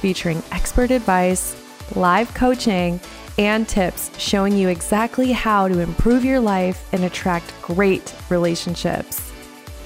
featuring 0.00 0.42
expert 0.50 0.90
advice, 0.90 1.56
live 1.94 2.32
coaching, 2.34 3.00
and 3.38 3.68
tips 3.68 4.10
showing 4.18 4.56
you 4.56 4.68
exactly 4.68 5.32
how 5.32 5.68
to 5.68 5.78
improve 5.78 6.24
your 6.24 6.40
life 6.40 6.86
and 6.92 7.04
attract 7.04 7.54
great 7.62 8.14
relationships. 8.28 9.32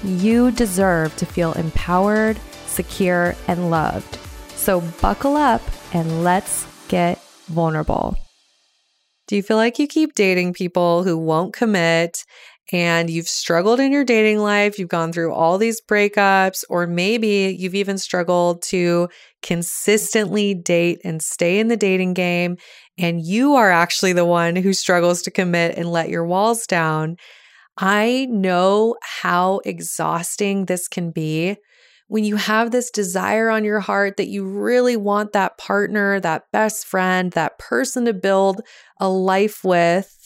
You 0.03 0.51
deserve 0.51 1.15
to 1.17 1.25
feel 1.25 1.53
empowered, 1.53 2.39
secure, 2.65 3.35
and 3.47 3.69
loved. 3.69 4.17
So 4.55 4.81
buckle 5.01 5.35
up 5.35 5.61
and 5.93 6.23
let's 6.23 6.67
get 6.87 7.21
vulnerable. 7.45 8.17
Do 9.27 9.35
you 9.35 9.41
feel 9.41 9.57
like 9.57 9.79
you 9.79 9.87
keep 9.87 10.13
dating 10.13 10.53
people 10.53 11.03
who 11.03 11.17
won't 11.17 11.53
commit 11.53 12.25
and 12.71 13.09
you've 13.09 13.27
struggled 13.27 13.79
in 13.79 13.91
your 13.91 14.03
dating 14.03 14.39
life, 14.39 14.79
you've 14.79 14.89
gone 14.89 15.11
through 15.11 15.33
all 15.33 15.57
these 15.57 15.81
breakups, 15.81 16.63
or 16.69 16.87
maybe 16.87 17.55
you've 17.57 17.75
even 17.75 17.97
struggled 17.97 18.61
to 18.63 19.09
consistently 19.41 20.53
date 20.53 20.99
and 21.03 21.21
stay 21.21 21.59
in 21.59 21.67
the 21.67 21.77
dating 21.77 22.13
game, 22.13 22.57
and 22.97 23.21
you 23.21 23.55
are 23.55 23.71
actually 23.71 24.13
the 24.13 24.25
one 24.25 24.55
who 24.55 24.73
struggles 24.73 25.21
to 25.21 25.31
commit 25.31 25.77
and 25.77 25.91
let 25.91 26.09
your 26.09 26.25
walls 26.25 26.65
down. 26.65 27.17
I 27.77 28.27
know 28.29 28.95
how 29.03 29.59
exhausting 29.65 30.65
this 30.65 30.87
can 30.87 31.11
be 31.11 31.57
when 32.07 32.23
you 32.23 32.35
have 32.35 32.71
this 32.71 32.91
desire 32.91 33.49
on 33.49 33.63
your 33.63 33.79
heart 33.79 34.17
that 34.17 34.27
you 34.27 34.45
really 34.45 34.95
want 34.95 35.33
that 35.33 35.57
partner, 35.57 36.19
that 36.19 36.43
best 36.53 36.85
friend, 36.85 37.31
that 37.31 37.57
person 37.57 38.05
to 38.05 38.13
build 38.13 38.61
a 38.99 39.09
life 39.09 39.63
with 39.63 40.24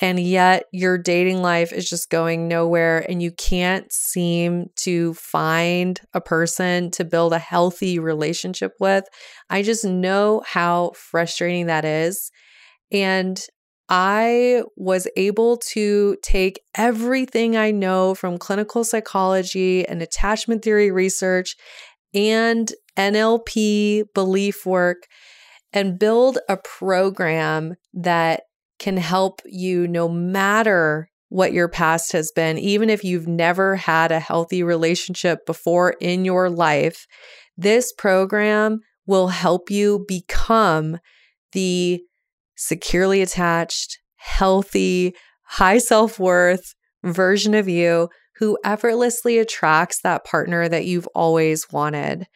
and 0.00 0.20
yet 0.20 0.64
your 0.72 0.98
dating 0.98 1.42
life 1.42 1.72
is 1.72 1.88
just 1.88 2.10
going 2.10 2.48
nowhere 2.48 3.04
and 3.08 3.22
you 3.22 3.32
can't 3.32 3.92
seem 3.92 4.66
to 4.76 5.14
find 5.14 6.00
a 6.14 6.20
person 6.20 6.90
to 6.92 7.04
build 7.04 7.32
a 7.32 7.38
healthy 7.38 7.98
relationship 7.98 8.72
with. 8.78 9.04
I 9.50 9.62
just 9.62 9.84
know 9.84 10.42
how 10.46 10.92
frustrating 10.94 11.66
that 11.66 11.84
is. 11.84 12.30
And 12.92 13.40
I 13.88 14.62
was 14.76 15.08
able 15.16 15.56
to 15.68 16.16
take 16.22 16.60
everything 16.76 17.56
I 17.56 17.70
know 17.70 18.14
from 18.14 18.38
clinical 18.38 18.84
psychology 18.84 19.86
and 19.88 20.02
attachment 20.02 20.62
theory 20.62 20.90
research 20.90 21.56
and 22.12 22.70
NLP 22.96 24.04
belief 24.14 24.66
work 24.66 25.06
and 25.72 25.98
build 25.98 26.38
a 26.48 26.56
program 26.56 27.74
that 27.94 28.42
can 28.78 28.96
help 28.96 29.42
you 29.44 29.86
no 29.88 30.08
matter 30.08 31.08
what 31.28 31.52
your 31.52 31.68
past 31.68 32.12
has 32.12 32.32
been, 32.32 32.58
even 32.58 32.88
if 32.88 33.04
you've 33.04 33.28
never 33.28 33.76
had 33.76 34.10
a 34.10 34.20
healthy 34.20 34.62
relationship 34.62 35.44
before 35.44 35.94
in 36.00 36.24
your 36.24 36.48
life. 36.48 37.06
This 37.56 37.92
program 37.92 38.80
will 39.06 39.28
help 39.28 39.70
you 39.70 40.04
become 40.08 40.98
the 41.52 42.02
securely 42.56 43.22
attached, 43.22 43.98
healthy, 44.16 45.14
high 45.44 45.78
self 45.78 46.18
worth 46.18 46.74
version 47.02 47.54
of 47.54 47.68
you 47.68 48.08
who 48.36 48.58
effortlessly 48.64 49.38
attracts 49.38 50.00
that 50.02 50.24
partner 50.24 50.68
that 50.68 50.84
you've 50.84 51.08
always 51.08 51.70
wanted. 51.72 52.26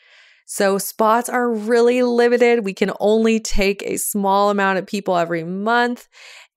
So, 0.54 0.76
spots 0.76 1.30
are 1.30 1.50
really 1.50 2.02
limited. 2.02 2.62
We 2.62 2.74
can 2.74 2.92
only 3.00 3.40
take 3.40 3.82
a 3.84 3.96
small 3.96 4.50
amount 4.50 4.78
of 4.78 4.86
people 4.86 5.16
every 5.16 5.44
month. 5.44 6.06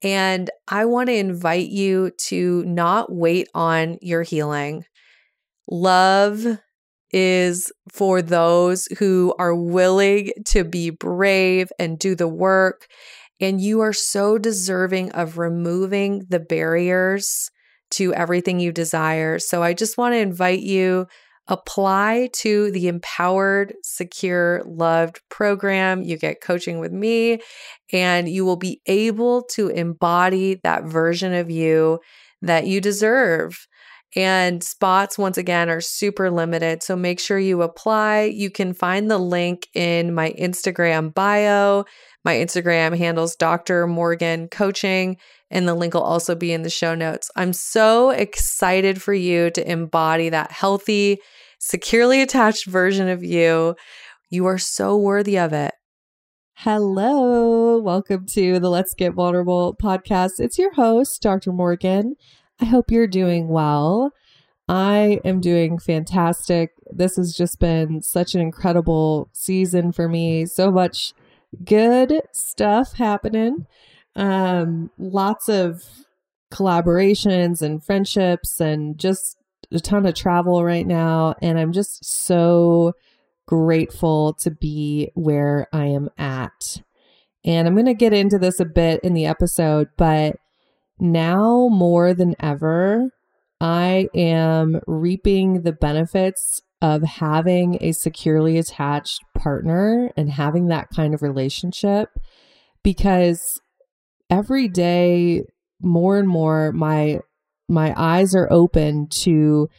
And 0.03 0.50
I 0.67 0.83
want 0.83 1.07
to 1.07 1.16
invite 1.16 1.69
you 1.69 2.11
to 2.28 2.66
not 2.66 3.09
wait 3.09 3.47
on 3.56 3.97
your 4.01 4.23
healing. 4.23 4.83
Love 5.72 6.45
is 7.11 7.72
for 7.89 8.22
those 8.22 8.89
who 9.00 9.33
are 9.39 9.56
willing 9.56 10.31
to 10.47 10.66
be 10.66 10.89
brave 10.89 11.72
and 11.79 11.97
do 11.97 12.16
the 12.16 12.27
work. 12.27 12.88
And 13.39 13.62
you 13.62 13.79
are 13.79 13.94
so 13.94 14.38
deserving 14.38 15.13
of 15.13 15.38
removing 15.38 16.25
the 16.27 16.41
barriers 16.41 17.50
to 17.91 18.13
everything 18.13 18.59
you 18.59 18.73
desire. 18.73 19.39
So 19.39 19.63
I 19.63 19.73
just 19.73 19.97
want 19.97 20.16
to 20.16 20.19
invite 20.19 20.59
you 20.59 21.07
apply 21.47 22.29
to 22.33 22.72
the 22.72 22.88
Empowered, 22.88 23.73
Secure, 23.83 24.63
Loved 24.66 25.22
program. 25.29 26.01
You 26.01 26.17
get 26.17 26.41
coaching 26.41 26.79
with 26.79 26.91
me, 26.91 27.41
and 27.91 28.28
you 28.28 28.45
will 28.45 28.56
be 28.56 28.81
able 28.88 29.44
to 29.51 29.69
embody 29.69 30.59
that 30.63 30.85
version 30.85 31.33
of 31.33 31.50
you 31.50 32.00
that 32.41 32.67
you 32.67 32.81
deserve. 32.81 33.67
And 34.16 34.63
spots, 34.63 35.17
once 35.17 35.38
again, 35.38 35.69
are 35.69 35.81
super 35.81 36.31
limited. 36.31 36.81
So 36.81 36.95
make 36.95 37.19
sure 37.19 37.38
you 37.38 37.62
apply. 37.62 38.23
You 38.33 38.50
can 38.50 38.73
find 38.73 39.12
the 39.12 39.17
link 39.17 39.67
in 39.73 40.13
my 40.13 40.31
Instagram 40.39 41.13
bio. 41.13 41.83
My 42.23 42.35
Instagram 42.35 42.97
handles 42.97 43.35
Dr. 43.35 43.88
Morgan 43.88 44.47
Coaching, 44.47 45.17
and 45.50 45.67
the 45.67 45.75
link 45.75 45.94
will 45.94 46.01
also 46.01 46.35
be 46.35 46.51
in 46.51 46.63
the 46.63 46.69
show 46.69 46.95
notes. 46.95 47.29
I'm 47.35 47.53
so 47.53 48.09
excited 48.09 49.01
for 49.01 49.13
you 49.13 49.50
to 49.51 49.72
embody 49.72 50.29
that 50.29 50.51
healthy, 50.51 51.19
securely 51.59 52.22
attached 52.22 52.66
version 52.66 53.07
of 53.07 53.23
you. 53.23 53.75
You 54.29 54.45
are 54.47 54.57
so 54.57 54.97
worthy 54.97 55.38
of 55.38 55.53
it. 55.53 55.73
Hello. 56.56 57.78
Welcome 57.79 58.25
to 58.28 58.59
the 58.59 58.69
Let's 58.69 58.94
Get 58.94 59.13
Vulnerable 59.13 59.75
podcast. 59.81 60.39
It's 60.39 60.57
your 60.57 60.73
host, 60.73 61.22
Dr. 61.22 61.51
Morgan. 61.51 62.16
I 62.59 62.66
hope 62.66 62.89
you're 62.89 63.07
doing 63.07 63.50
well. 63.50 64.12
I 64.67 65.19
am 65.23 65.41
doing 65.41 65.77
fantastic. 65.77 66.72
This 66.89 67.17
has 67.17 67.35
just 67.35 67.59
been 67.59 68.01
such 68.01 68.33
an 68.33 68.41
incredible 68.41 69.29
season 69.33 69.91
for 69.91 70.09
me. 70.09 70.45
So 70.45 70.72
much 70.72 71.13
good 71.63 72.22
stuff 72.31 72.94
happening. 72.94 73.67
Um, 74.16 74.92
lots 74.98 75.50
of 75.50 75.84
collaborations 76.52 77.62
and 77.62 77.84
friendships 77.84 78.59
and 78.59 78.98
just 78.98 79.38
a 79.72 79.80
ton 79.80 80.06
of 80.06 80.14
travel 80.16 80.64
right 80.64 80.88
now. 80.88 81.36
And 81.42 81.59
I'm 81.59 81.74
just 81.74 82.06
so 82.06 82.94
grateful 83.46 84.34
to 84.36 84.52
be 84.52 85.12
where 85.16 85.68
I 85.74 85.86
am 85.86 86.09
at. 86.18 86.81
And 87.44 87.68
I'm 87.68 87.75
going 87.75 87.86
to 87.86 87.94
get 87.94 88.14
into 88.14 88.40
this 88.40 88.59
a 88.59 88.66
bit 88.66 89.02
in 89.04 89.14
the 89.14 89.25
episode, 89.25 89.90
but 89.98 90.38
now 91.00 91.68
more 91.70 92.14
than 92.14 92.36
ever, 92.40 93.12
I 93.62 94.08
am 94.16 94.80
reaping 94.88 95.62
the 95.62 95.74
benefits 95.74 96.62
of 96.81 97.04
having 97.04 97.78
a 97.81 97.92
securely 97.92 98.58
attached 98.58 99.22
partner 99.38 100.12
and 100.18 100.30
having 100.31 100.68
that 100.68 100.90
kind 100.96 101.14
of 101.14 101.22
relationship 101.22 102.09
because 102.84 103.59
every 104.30 104.68
day 104.68 105.44
more 105.81 106.18
and 106.18 106.28
more 106.28 106.72
my 106.72 107.19
my 107.68 107.94
eyes 107.97 108.36
are 108.36 108.52
open 108.52 109.08
to 109.08 109.69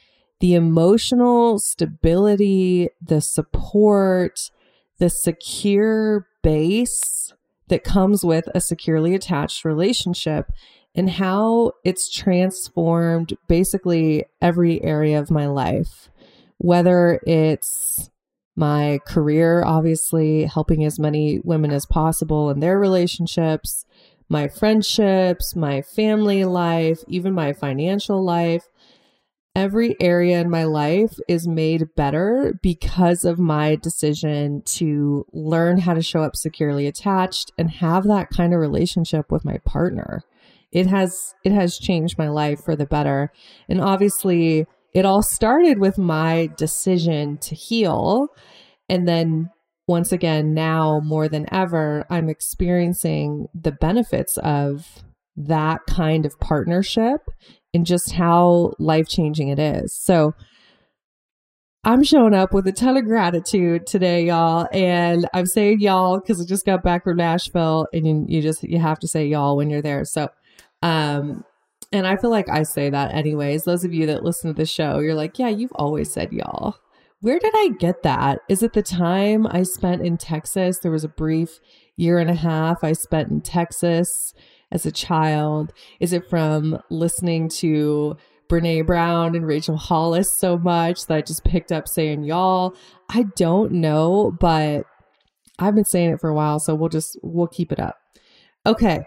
the 0.40 0.54
emotional 0.54 1.58
stability, 1.58 2.88
the 3.00 3.20
support, 3.20 4.50
the 4.98 5.08
secure 5.08 6.26
base 6.42 7.32
that 7.68 7.84
comes 7.84 8.24
with 8.24 8.48
a 8.54 8.60
securely 8.60 9.14
attached 9.14 9.64
relationship 9.64 10.50
and 10.94 11.10
how 11.10 11.72
it's 11.84 12.10
transformed 12.10 13.36
basically 13.48 14.24
every 14.40 14.82
area 14.82 15.18
of 15.18 15.30
my 15.30 15.46
life, 15.46 16.10
whether 16.58 17.20
it's 17.26 18.10
my 18.56 18.98
career, 19.06 19.62
obviously 19.64 20.44
helping 20.44 20.84
as 20.84 20.98
many 20.98 21.40
women 21.44 21.70
as 21.70 21.86
possible 21.86 22.50
in 22.50 22.60
their 22.60 22.78
relationships, 22.78 23.84
my 24.28 24.48
friendships, 24.48 25.54
my 25.54 25.82
family 25.82 26.44
life, 26.44 27.00
even 27.08 27.32
my 27.32 27.52
financial 27.52 28.24
life. 28.24 28.64
Every 29.54 29.96
area 30.00 30.38
in 30.38 30.50
my 30.50 30.64
life 30.64 31.18
is 31.28 31.48
made 31.48 31.94
better 31.96 32.58
because 32.62 33.24
of 33.24 33.38
my 33.38 33.76
decision 33.76 34.62
to 34.66 35.24
learn 35.32 35.78
how 35.78 35.94
to 35.94 36.02
show 36.02 36.20
up 36.20 36.36
securely 36.36 36.86
attached 36.86 37.52
and 37.56 37.70
have 37.70 38.04
that 38.04 38.28
kind 38.28 38.52
of 38.52 38.60
relationship 38.60 39.32
with 39.32 39.46
my 39.46 39.56
partner. 39.64 40.22
It 40.72 40.86
has 40.88 41.34
it 41.42 41.52
has 41.52 41.78
changed 41.78 42.18
my 42.18 42.28
life 42.28 42.62
for 42.62 42.76
the 42.76 42.84
better. 42.84 43.32
And 43.66 43.80
obviously, 43.80 44.66
it 44.92 45.06
all 45.06 45.22
started 45.22 45.78
with 45.78 45.96
my 45.96 46.50
decision 46.58 47.38
to 47.38 47.54
heal 47.54 48.28
and 48.88 49.08
then 49.08 49.50
once 49.86 50.12
again, 50.12 50.54
now 50.54 51.00
more 51.04 51.28
than 51.28 51.46
ever, 51.52 52.06
I'm 52.10 52.28
experiencing 52.28 53.48
the 53.54 53.72
benefits 53.72 54.36
of 54.38 55.04
that 55.36 55.80
kind 55.88 56.26
of 56.26 56.38
partnership 56.40 57.20
and 57.72 57.86
just 57.86 58.12
how 58.12 58.72
life 58.78 59.08
changing 59.08 59.48
it 59.48 59.58
is. 59.58 59.94
So, 59.94 60.34
I'm 61.86 62.02
showing 62.02 62.34
up 62.34 62.52
with 62.52 62.66
a 62.66 62.72
ton 62.72 62.96
of 62.96 63.04
gratitude 63.04 63.86
today, 63.86 64.26
y'all. 64.26 64.66
And 64.72 65.28
I'm 65.32 65.46
saying 65.46 65.78
y'all 65.78 66.18
because 66.18 66.40
I 66.40 66.44
just 66.44 66.66
got 66.66 66.82
back 66.82 67.04
from 67.04 67.18
Nashville 67.18 67.86
and 67.92 68.04
you, 68.04 68.26
you 68.28 68.42
just, 68.42 68.64
you 68.64 68.80
have 68.80 68.98
to 68.98 69.08
say 69.08 69.24
y'all 69.24 69.56
when 69.56 69.70
you're 69.70 69.82
there. 69.82 70.04
So, 70.04 70.28
um, 70.82 71.44
and 71.92 72.04
I 72.04 72.16
feel 72.16 72.30
like 72.30 72.48
I 72.48 72.64
say 72.64 72.90
that 72.90 73.14
anyways. 73.14 73.62
Those 73.62 73.84
of 73.84 73.94
you 73.94 74.06
that 74.06 74.24
listen 74.24 74.50
to 74.50 74.56
the 74.56 74.66
show, 74.66 74.98
you're 74.98 75.14
like, 75.14 75.38
yeah, 75.38 75.48
you've 75.48 75.72
always 75.76 76.12
said 76.12 76.32
y'all. 76.32 76.76
Where 77.20 77.38
did 77.38 77.52
I 77.54 77.70
get 77.78 78.02
that? 78.02 78.40
Is 78.48 78.62
it 78.62 78.72
the 78.72 78.82
time 78.82 79.46
I 79.46 79.62
spent 79.62 80.02
in 80.02 80.16
Texas? 80.16 80.78
There 80.78 80.92
was 80.92 81.04
a 81.04 81.08
brief 81.08 81.58
year 81.96 82.18
and 82.18 82.30
a 82.30 82.34
half 82.34 82.84
I 82.84 82.92
spent 82.92 83.30
in 83.30 83.40
Texas 83.40 84.34
as 84.70 84.84
a 84.84 84.92
child. 84.92 85.72
Is 85.98 86.12
it 86.12 86.28
from 86.28 86.78
listening 86.90 87.48
to 87.60 88.16
Brene 88.48 88.86
Brown 88.86 89.34
and 89.34 89.46
Rachel 89.46 89.76
Hollis 89.76 90.38
so 90.38 90.56
much 90.58 91.06
that 91.06 91.16
I 91.16 91.20
just 91.22 91.44
picked 91.44 91.72
up 91.72 91.88
saying 91.88 92.24
y'all. 92.24 92.74
I 93.08 93.24
don't 93.36 93.72
know, 93.72 94.36
but 94.38 94.84
I've 95.58 95.74
been 95.74 95.84
saying 95.84 96.10
it 96.10 96.20
for 96.20 96.28
a 96.28 96.34
while, 96.34 96.60
so 96.60 96.74
we'll 96.74 96.88
just 96.88 97.18
we'll 97.22 97.46
keep 97.46 97.72
it 97.72 97.80
up. 97.80 97.98
Okay. 98.64 99.06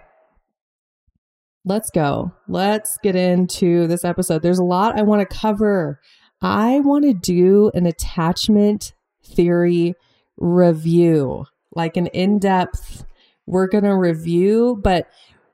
Let's 1.65 1.89
go. 1.91 2.33
Let's 2.47 2.97
get 3.03 3.15
into 3.15 3.85
this 3.87 4.03
episode. 4.03 4.41
There's 4.41 4.59
a 4.59 4.63
lot 4.63 4.97
I 4.97 5.03
want 5.03 5.27
to 5.27 5.35
cover. 5.37 5.99
I 6.41 6.79
want 6.79 7.05
to 7.05 7.13
do 7.13 7.71
an 7.73 7.85
attachment 7.85 8.93
theory 9.23 9.95
review, 10.37 11.45
like 11.75 11.97
an 11.97 12.07
in-depth 12.07 13.05
we're 13.45 13.67
going 13.67 13.83
to 13.83 13.95
review, 13.95 14.79
but 14.83 15.07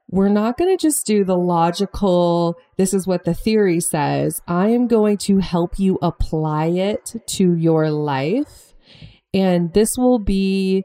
we're 0.10 0.30
not 0.30 0.58
going 0.58 0.78
to 0.78 0.82
just 0.82 1.08
do 1.08 1.24
the 1.24 1.38
logical, 1.38 2.58
this 2.78 2.94
is 2.94 3.08
what 3.08 3.24
the 3.24 3.34
theory 3.34 3.80
says. 3.80 4.42
I 4.48 4.68
am 4.70 4.88
going 4.88 5.18
to 5.20 5.40
help 5.40 5.80
you 5.80 5.98
apply 6.02 6.66
it 6.66 7.16
to 7.28 7.54
your 7.56 7.90
life. 7.90 8.74
And 9.34 9.74
this 9.74 9.98
will 9.98 10.20
be 10.20 10.84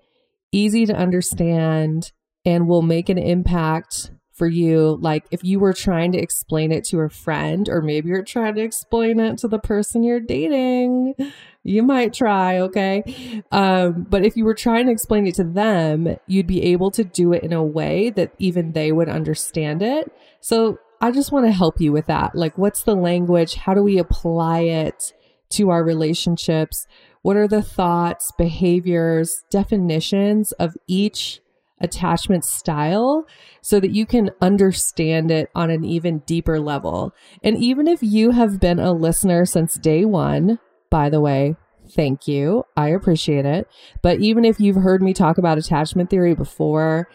easy 0.52 0.87
to 0.87 0.94
understand 0.94 2.12
and 2.44 2.67
will 2.67 2.82
make 2.82 3.08
an 3.08 3.19
impact 3.19 4.12
for 4.40 4.48
you. 4.48 4.96
Like 5.02 5.26
if 5.31 5.44
you 5.44 5.60
were 5.60 5.75
trying 5.75 6.12
to 6.12 6.19
explain 6.19 6.72
it 6.72 6.82
to 6.87 7.00
a 7.00 7.10
friend, 7.10 7.69
or 7.69 7.82
maybe 7.82 8.08
you're 8.08 8.22
trying 8.22 8.54
to 8.54 8.62
explain 8.62 9.20
it 9.20 9.37
to 9.40 9.48
the 9.48 9.58
person 9.58 10.02
you're 10.02 10.19
dating, 10.19 11.14
you 11.62 11.82
might 11.82 12.14
try, 12.14 12.58
okay? 12.60 13.42
Um, 13.52 14.06
but 14.08 14.25
if 14.25 14.38
you 14.38 14.46
were 14.46 14.54
trying 14.54 14.87
to 14.87 14.92
explain 14.92 15.26
it 15.26 15.34
to 15.34 15.44
them, 15.44 16.16
you'd 16.26 16.46
be 16.46 16.62
able 16.62 16.90
to 16.92 17.04
do 17.04 17.34
it 17.34 17.42
in 17.42 17.52
a 17.52 17.62
way 17.62 18.08
that 18.08 18.32
even 18.38 18.72
they 18.72 18.92
would 18.92 19.10
understand 19.10 19.82
it. 19.82 20.10
So 20.40 20.78
I 21.02 21.10
just 21.10 21.32
want 21.32 21.44
to 21.44 21.52
help 21.52 21.78
you 21.78 21.92
with 21.92 22.06
that. 22.06 22.34
Like, 22.34 22.56
what's 22.56 22.82
the 22.82 22.96
language? 22.96 23.56
How 23.56 23.75
do 23.75 23.82
we 23.82 23.98
apply 23.98 24.60
it 24.60 25.12
to 25.50 25.69
our 25.69 25.84
relationships? 25.84 26.87
What 27.20 27.37
are 27.37 27.46
the 27.46 27.60
thoughts, 27.60 28.32
behaviors, 28.38 29.44
definitions 29.50 30.52
of 30.52 30.78
each 30.87 31.42
attachment 31.81 32.44
style 32.44 33.27
so 33.62 33.81
that 33.81 33.91
you 33.91 34.06
can 34.06 34.31
understand 34.41 35.31
it 35.31 35.50
on 35.55 35.71
an 35.71 35.85
even 35.85 36.19
deeper 36.21 36.61
level. 36.61 37.15
And 37.43 37.56
even 37.59 37.88
if 37.88 38.03
you 38.03 38.32
have 38.32 38.61
been 38.61 38.79
a 38.79 38.93
listener 38.93 39.44
since 39.44 39.75
day 39.75 40.05
one, 40.05 40.59
by 40.91 41.11
the 41.11 41.21
way, 41.21 41.56
thank 41.91 42.29
you. 42.29 42.65
I 42.77 42.88
appreciate 42.88 43.47
it. 43.47 43.69
But 44.03 44.21
even 44.21 44.44
if 44.44 44.61
you've 44.61 44.77
heard 44.77 45.03
me 45.03 45.12
talk 45.12 45.38
about 45.38 45.59
attachment 45.59 46.11
theory 46.11 46.35
before, 46.35 47.09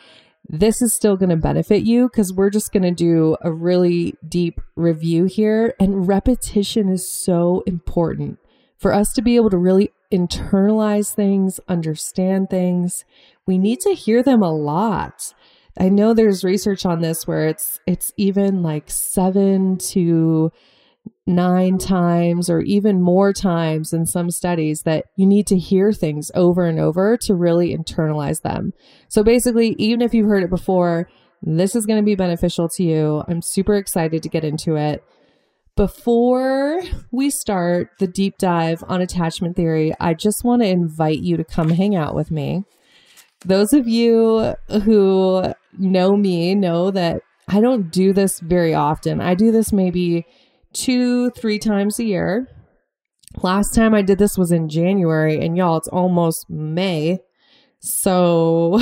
this 0.47 0.81
is 0.81 0.93
still 0.93 1.17
going 1.17 1.29
to 1.29 1.35
benefit 1.35 1.83
you 1.83 2.07
because 2.07 2.31
we're 2.31 2.51
just 2.51 2.71
going 2.71 2.83
to 2.83 2.91
do 2.91 3.35
a 3.41 3.51
really 3.51 4.15
deep 4.27 4.61
review 4.75 5.25
here. 5.25 5.73
And 5.79 6.07
repetition 6.07 6.89
is 6.89 7.09
so 7.09 7.63
important 7.65 8.39
for 8.77 8.93
us 8.93 9.13
to 9.13 9.21
be 9.21 9.35
able 9.35 9.49
to 9.49 9.57
really 9.57 9.91
internalize 10.11 11.13
things, 11.13 11.59
understand 11.67 12.49
things 12.49 13.05
we 13.47 13.57
need 13.57 13.79
to 13.81 13.93
hear 13.93 14.23
them 14.23 14.41
a 14.41 14.53
lot. 14.53 15.33
I 15.77 15.89
know 15.89 16.13
there's 16.13 16.43
research 16.43 16.85
on 16.85 17.01
this 17.01 17.27
where 17.27 17.47
it's 17.47 17.79
it's 17.85 18.11
even 18.17 18.63
like 18.63 18.89
7 18.89 19.77
to 19.77 20.51
9 21.27 21.77
times 21.77 22.49
or 22.49 22.61
even 22.61 23.01
more 23.01 23.33
times 23.33 23.93
in 23.93 24.05
some 24.05 24.31
studies 24.31 24.83
that 24.83 25.05
you 25.15 25.25
need 25.25 25.47
to 25.47 25.57
hear 25.57 25.91
things 25.91 26.31
over 26.33 26.65
and 26.65 26.79
over 26.79 27.17
to 27.17 27.35
really 27.35 27.75
internalize 27.75 28.41
them. 28.41 28.73
So 29.09 29.23
basically, 29.23 29.75
even 29.77 30.01
if 30.01 30.13
you've 30.13 30.29
heard 30.29 30.43
it 30.43 30.49
before, 30.49 31.09
this 31.41 31.75
is 31.75 31.85
going 31.85 31.99
to 31.99 32.05
be 32.05 32.15
beneficial 32.15 32.69
to 32.69 32.83
you. 32.83 33.23
I'm 33.27 33.41
super 33.41 33.75
excited 33.75 34.23
to 34.23 34.29
get 34.29 34.43
into 34.43 34.75
it. 34.75 35.03
Before 35.75 36.81
we 37.11 37.29
start 37.29 37.89
the 37.99 38.07
deep 38.07 38.37
dive 38.37 38.83
on 38.87 39.01
attachment 39.01 39.57
theory, 39.57 39.93
I 39.99 40.13
just 40.13 40.43
want 40.45 40.61
to 40.61 40.67
invite 40.69 41.19
you 41.19 41.35
to 41.37 41.43
come 41.43 41.69
hang 41.69 41.95
out 41.95 42.15
with 42.15 42.31
me 42.31 42.63
those 43.45 43.73
of 43.73 43.87
you 43.87 44.55
who 44.83 45.53
know 45.77 46.17
me 46.17 46.55
know 46.55 46.91
that 46.91 47.21
I 47.47 47.61
don't 47.61 47.91
do 47.91 48.11
this 48.11 48.39
very 48.39 48.73
often. 48.73 49.21
I 49.21 49.35
do 49.35 49.51
this 49.51 49.71
maybe 49.71 50.25
two, 50.73 51.29
three 51.31 51.59
times 51.59 51.99
a 51.99 52.03
year. 52.03 52.47
Last 53.41 53.75
time 53.75 53.93
I 53.93 54.01
did 54.01 54.17
this 54.17 54.37
was 54.37 54.51
in 54.51 54.69
January, 54.69 55.43
and 55.43 55.57
y'all, 55.57 55.77
it's 55.77 55.87
almost 55.89 56.49
May. 56.49 57.19
So, 57.79 58.79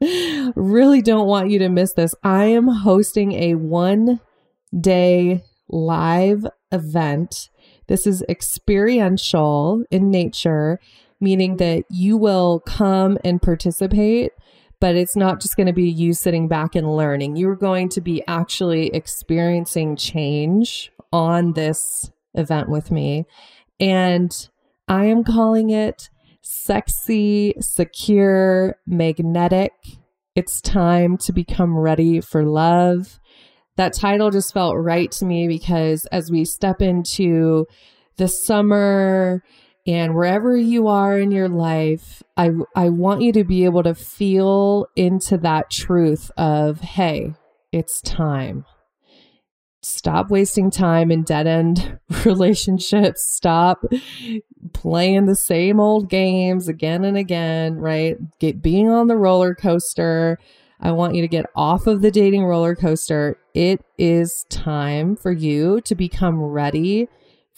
really 0.54 1.02
don't 1.02 1.26
want 1.26 1.50
you 1.50 1.58
to 1.58 1.68
miss 1.68 1.92
this. 1.94 2.14
I 2.22 2.44
am 2.44 2.68
hosting 2.68 3.32
a 3.32 3.56
one 3.56 4.20
day 4.78 5.42
live 5.68 6.46
event. 6.70 7.50
This 7.88 8.06
is 8.06 8.22
experiential 8.28 9.84
in 9.90 10.10
nature 10.10 10.78
meaning 11.20 11.56
that 11.56 11.84
you 11.90 12.16
will 12.16 12.60
come 12.60 13.18
and 13.24 13.42
participate, 13.42 14.32
but 14.80 14.94
it's 14.94 15.16
not 15.16 15.40
just 15.40 15.56
going 15.56 15.66
to 15.66 15.72
be 15.72 15.90
you 15.90 16.12
sitting 16.12 16.48
back 16.48 16.74
and 16.74 16.96
learning. 16.96 17.36
You're 17.36 17.56
going 17.56 17.88
to 17.90 18.00
be 18.00 18.22
actually 18.28 18.88
experiencing 18.88 19.96
change 19.96 20.92
on 21.12 21.54
this 21.54 22.10
event 22.34 22.68
with 22.68 22.90
me. 22.90 23.26
And 23.80 24.48
I 24.86 25.06
am 25.06 25.24
calling 25.24 25.70
it 25.70 26.10
sexy, 26.42 27.54
secure, 27.60 28.76
magnetic. 28.86 29.72
It's 30.34 30.60
time 30.60 31.16
to 31.18 31.32
become 31.32 31.76
ready 31.76 32.20
for 32.20 32.44
love. 32.44 33.18
That 33.76 33.92
title 33.92 34.30
just 34.30 34.54
felt 34.54 34.76
right 34.76 35.10
to 35.12 35.24
me 35.24 35.46
because 35.46 36.06
as 36.06 36.30
we 36.30 36.44
step 36.44 36.80
into 36.80 37.66
the 38.16 38.28
summer 38.28 39.42
and 39.88 40.14
wherever 40.14 40.54
you 40.54 40.86
are 40.86 41.18
in 41.18 41.30
your 41.30 41.48
life, 41.48 42.22
I, 42.36 42.50
I 42.76 42.90
want 42.90 43.22
you 43.22 43.32
to 43.32 43.42
be 43.42 43.64
able 43.64 43.82
to 43.84 43.94
feel 43.94 44.86
into 44.94 45.38
that 45.38 45.70
truth 45.70 46.30
of, 46.36 46.82
hey, 46.82 47.32
it's 47.72 48.02
time. 48.02 48.66
Stop 49.80 50.30
wasting 50.30 50.70
time 50.70 51.10
in 51.10 51.22
dead 51.22 51.46
end 51.46 51.98
relationships. 52.26 53.24
Stop 53.32 53.82
playing 54.74 55.24
the 55.24 55.34
same 55.34 55.80
old 55.80 56.10
games 56.10 56.68
again 56.68 57.02
and 57.02 57.16
again, 57.16 57.76
right? 57.76 58.18
Get 58.40 58.60
being 58.60 58.90
on 58.90 59.06
the 59.06 59.16
roller 59.16 59.54
coaster. 59.54 60.38
I 60.80 60.92
want 60.92 61.14
you 61.14 61.22
to 61.22 61.28
get 61.28 61.46
off 61.56 61.86
of 61.86 62.02
the 62.02 62.10
dating 62.10 62.44
roller 62.44 62.76
coaster. 62.76 63.38
It 63.54 63.82
is 63.96 64.44
time 64.50 65.16
for 65.16 65.32
you 65.32 65.80
to 65.80 65.94
become 65.94 66.42
ready 66.42 67.08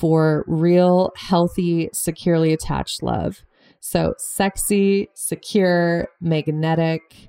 for 0.00 0.44
real, 0.48 1.12
healthy, 1.14 1.90
securely 1.92 2.54
attached 2.54 3.02
love. 3.02 3.44
So, 3.80 4.14
sexy, 4.16 5.10
secure, 5.14 6.08
magnetic. 6.22 7.28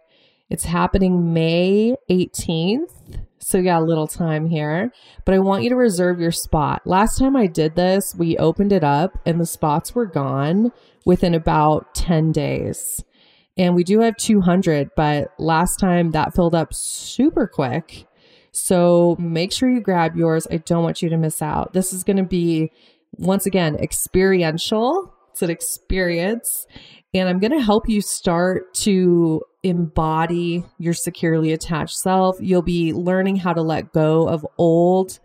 It's 0.49 0.63
happening 0.63 1.33
May 1.33 1.95
18th. 2.09 3.19
So, 3.39 3.57
you 3.57 3.65
got 3.65 3.81
a 3.81 3.85
little 3.85 4.07
time 4.07 4.47
here, 4.47 4.93
but 5.25 5.35
I 5.35 5.39
want 5.39 5.63
you 5.63 5.69
to 5.69 5.75
reserve 5.75 6.21
your 6.21 6.31
spot. 6.31 6.81
Last 6.85 7.19
time 7.19 7.35
I 7.35 7.47
did 7.47 7.75
this, 7.75 8.15
we 8.17 8.37
opened 8.37 8.71
it 8.71 8.85
up 8.85 9.19
and 9.25 9.39
the 9.39 9.45
spots 9.45 9.93
were 9.93 10.05
gone 10.05 10.71
within 11.05 11.33
about 11.33 11.93
10 11.93 12.31
days. 12.31 13.03
And 13.57 13.75
we 13.75 13.83
do 13.83 13.99
have 13.99 14.15
200, 14.15 14.91
but 14.95 15.33
last 15.37 15.77
time 15.77 16.11
that 16.11 16.33
filled 16.33 16.55
up 16.55 16.73
super 16.73 17.47
quick. 17.47 18.07
So 18.51 19.15
make 19.19 19.51
sure 19.51 19.69
you 19.69 19.81
grab 19.81 20.15
yours. 20.15 20.47
I 20.51 20.57
don't 20.57 20.83
want 20.83 21.01
you 21.01 21.09
to 21.09 21.17
miss 21.17 21.41
out. 21.41 21.73
This 21.73 21.93
is 21.93 22.03
going 22.03 22.17
to 22.17 22.23
be, 22.23 22.71
once 23.13 23.45
again, 23.45 23.75
experiential. 23.75 25.13
It's 25.31 25.41
an 25.41 25.49
experience. 25.49 26.67
And 27.13 27.29
I'm 27.29 27.39
going 27.39 27.51
to 27.51 27.61
help 27.61 27.87
you 27.87 28.01
start 28.01 28.73
to 28.75 29.41
embody 29.63 30.65
your 30.77 30.93
securely 30.93 31.53
attached 31.53 31.97
self. 31.97 32.37
You'll 32.39 32.61
be 32.61 32.93
learning 32.93 33.37
how 33.37 33.53
to 33.53 33.61
let 33.61 33.93
go 33.93 34.27
of 34.27 34.45
old 34.57 35.19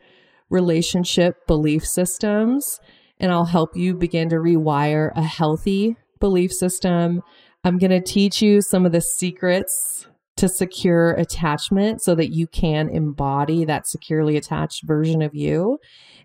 relationship 0.51 1.47
belief 1.47 1.87
systems. 1.87 2.81
And 3.19 3.33
I'll 3.33 3.47
help 3.47 3.77
you 3.77 3.95
begin 3.95 4.29
to 4.29 4.37
rewire 4.37 5.11
a 5.17 5.23
healthy 5.23 5.97
belief 6.21 6.53
system 6.53 7.23
I'm 7.67 7.79
going 7.79 7.91
to 7.91 8.01
teach 8.01 8.41
you 8.43 8.63
some 8.63 8.87
of 8.87 8.93
the 8.93 9.01
secrets 9.01 10.07
to 10.37 10.49
secure 10.49 11.13
attachment 11.13 12.03
so 12.03 12.15
that 12.15 12.33
you 12.35 12.47
can 12.47 12.89
embody 12.89 13.65
that 13.65 13.87
securely 13.87 14.37
attached 14.37 14.85
version 14.85 15.23
of 15.23 15.35
you. 15.35 15.79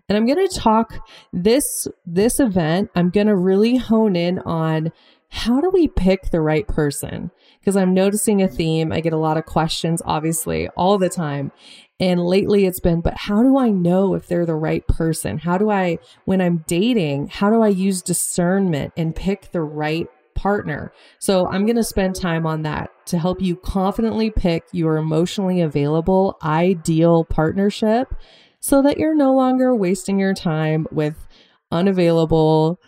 And 0.08 0.16
I'm 0.18 0.26
going 0.26 0.46
to 0.46 0.54
talk 0.54 0.98
this 1.32 1.88
this 2.04 2.38
event, 2.38 2.90
I'm 2.94 3.10
going 3.10 3.28
to 3.28 3.36
really 3.36 3.76
hone 3.76 4.16
in 4.16 4.38
on 4.40 4.92
how 5.34 5.62
do 5.62 5.70
we 5.70 5.88
pick 5.88 6.30
the 6.30 6.42
right 6.42 6.68
person? 6.68 7.30
Because 7.58 7.74
I'm 7.74 7.94
noticing 7.94 8.42
a 8.42 8.48
theme. 8.48 8.92
I 8.92 9.00
get 9.00 9.14
a 9.14 9.18
lot 9.18 9.38
of 9.38 9.46
questions 9.46 10.02
obviously 10.04 10.68
all 10.76 10.98
the 10.98 11.08
time. 11.08 11.52
And 11.98 12.20
lately 12.20 12.66
it's 12.66 12.80
been, 12.80 13.00
but 13.00 13.16
how 13.16 13.42
do 13.42 13.56
I 13.56 13.70
know 13.70 14.14
if 14.14 14.26
they're 14.26 14.44
the 14.44 14.54
right 14.54 14.86
person? 14.86 15.38
How 15.38 15.56
do 15.56 15.70
I, 15.70 15.98
when 16.26 16.42
I'm 16.42 16.64
dating, 16.66 17.28
how 17.28 17.48
do 17.48 17.62
I 17.62 17.68
use 17.68 18.02
discernment 18.02 18.92
and 18.94 19.16
pick 19.16 19.52
the 19.52 19.62
right 19.62 20.06
partner? 20.34 20.92
So 21.18 21.46
I'm 21.46 21.64
going 21.64 21.76
to 21.76 21.84
spend 21.84 22.14
time 22.14 22.44
on 22.44 22.62
that 22.62 22.90
to 23.06 23.18
help 23.18 23.40
you 23.40 23.56
confidently 23.56 24.30
pick 24.30 24.64
your 24.72 24.96
emotionally 24.96 25.60
available 25.60 26.38
ideal 26.42 27.24
partnership 27.24 28.14
so 28.60 28.80
that 28.82 28.98
you're 28.98 29.14
no 29.14 29.34
longer 29.34 29.74
wasting 29.74 30.18
your 30.18 30.34
time 30.34 30.86
with 30.92 31.26
unavailable, 31.72 32.78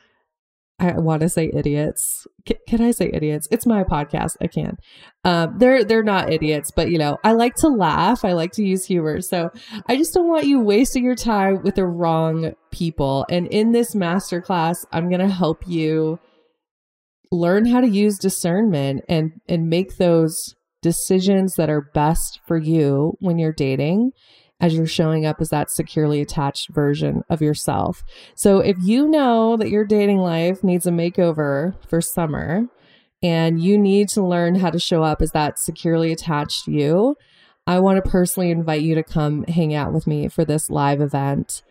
I 0.78 0.92
want 0.92 1.23
to 1.23 1.28
say 1.28 1.50
idiots. 1.52 2.26
Can, 2.47 2.56
can, 2.68 2.80
I 2.80 2.92
say 2.92 3.11
idiots? 3.12 3.49
It's 3.50 3.66
my 3.66 3.83
podcast. 3.83 4.37
I 4.40 4.47
can. 4.47 4.76
Um, 5.25 5.59
they're 5.59 5.85
they're 5.85 6.04
not 6.04 6.33
idiots, 6.33 6.71
but 6.71 6.90
you 6.90 6.99
know, 6.99 7.18
I 7.25 7.33
like 7.33 7.54
to 7.56 7.68
laugh. 7.68 8.25
I 8.25 8.33
like 8.33 8.52
to 8.52 8.64
use 8.64 8.85
humor. 8.85 9.21
So 9.21 9.50
I 9.88 9.97
just 9.97 10.14
don't 10.14 10.28
want 10.28 10.47
you 10.47 10.61
wasting 10.61 11.04
your 11.04 11.14
time 11.16 11.62
with 11.62 11.76
the 11.76 11.87
wrong 11.87 12.54
people. 12.71 13.26
And 13.28 13.47
in 13.49 13.73
this 13.73 13.94
masterclass, 13.94 14.85
I'm 14.92 15.11
gonna 15.11 15.28
help 15.28 15.66
you 15.66 16.18
learn 17.31 17.66
how 17.66 17.81
to 17.81 17.88
use 17.88 18.19
discernment 18.19 19.04
and 19.09 19.33
and 19.49 19.69
make 19.69 19.97
those 19.97 20.54
decisions 20.83 21.54
that 21.54 21.71
are 21.71 21.90
best 21.95 22.40
for 22.47 22.59
you 22.59 23.16
when 23.21 23.38
you're 23.38 23.52
dating 23.52 24.12
as 24.61 24.75
you're 24.75 24.87
showing 24.87 25.26
up 25.26 25.40
as 25.40 25.49
that 25.49 25.71
securely 25.71 26.21
attached 26.21 26.69
version 26.71 27.23
of 27.28 27.43
yourself. 27.43 28.02
So 28.35 28.59
if 28.59 28.76
you 28.81 29.09
know 29.09 29.57
that 29.57 29.71
your 29.71 29.85
dating 29.85 30.19
life 30.19 30.62
needs 30.62 30.87
a 30.87 30.90
makeover 30.90 31.75
for 31.88 32.00
summer 32.00 32.66
and 33.23 33.61
you 33.61 33.78
need 33.78 34.09
to 34.11 34.23
learn 34.25 34.57
how 34.57 34.71
to 34.71 34.78
show 34.78 35.02
up 35.02 35.21
as 35.21 35.31
that 35.33 35.59
securely 35.59 36.12
attached 36.12 36.66
you, 36.66 37.16
I 37.66 37.81
want 37.81 38.02
to 38.02 38.11
personally 38.11 38.50
invite 38.50 38.83
you 38.83 38.95
to 38.95 39.02
come 39.02 39.45
hang 39.45 39.75
out 39.75 39.93
with 39.93 40.07
me 40.07 40.28
for 40.28 40.45
this 40.45 40.71
live 40.71 41.00
event. 41.00 41.62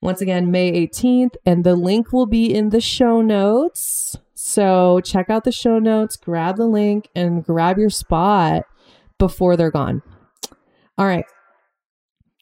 Once 0.00 0.20
again, 0.20 0.50
May 0.50 0.70
18th, 0.86 1.34
and 1.44 1.64
the 1.64 1.74
link 1.74 2.12
will 2.12 2.26
be 2.26 2.54
in 2.54 2.68
the 2.68 2.80
show 2.80 3.20
notes. 3.20 4.16
So 4.40 5.00
check 5.00 5.30
out 5.30 5.42
the 5.42 5.50
show 5.50 5.80
notes, 5.80 6.16
grab 6.16 6.58
the 6.58 6.66
link, 6.66 7.08
and 7.12 7.42
grab 7.42 7.76
your 7.76 7.90
spot 7.90 8.62
before 9.18 9.56
they're 9.56 9.72
gone. 9.72 10.00
All 10.96 11.06
right. 11.06 11.24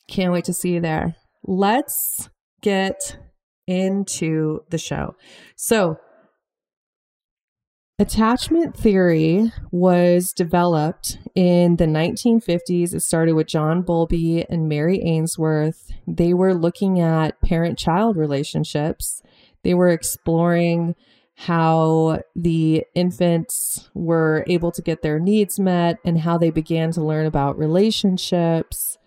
Can't 0.07 0.31
wait 0.31 0.45
to 0.45 0.53
see 0.53 0.75
you 0.75 0.81
there. 0.83 1.17
Let's 1.43 2.29
get 2.61 3.17
into 3.67 4.61
the 4.69 4.77
show. 4.77 5.15
So, 5.57 5.97
attachment 7.99 8.77
theory 8.77 9.51
was 9.73 10.35
developed 10.37 11.17
in 11.35 11.77
the 11.77 11.87
1950s. 11.87 12.93
It 12.93 13.01
started 13.01 13.37
with 13.37 13.47
John 13.47 13.81
Bowlby 13.81 14.45
and 14.51 14.69
Mary 14.69 15.01
Ainsworth. 15.03 15.91
They 16.07 16.35
were 16.35 16.53
looking 16.53 17.01
at 17.01 17.41
parent 17.41 17.79
child 17.79 18.19
relationships, 18.19 19.23
they 19.65 19.73
were 19.73 19.89
exploring 19.89 20.95
how 21.37 22.21
the 22.35 22.85
infants 22.95 23.91
were 23.95 24.45
able 24.47 24.73
to 24.73 24.83
get 24.83 25.03
their 25.03 25.19
needs 25.19 25.61
met 25.61 25.99
and 26.05 26.21
how 26.21 26.39
they 26.39 26.51
began 26.51 26.91
to 26.93 27.05
learn 27.05 27.27
about 27.27 27.59
relationships 27.59 28.99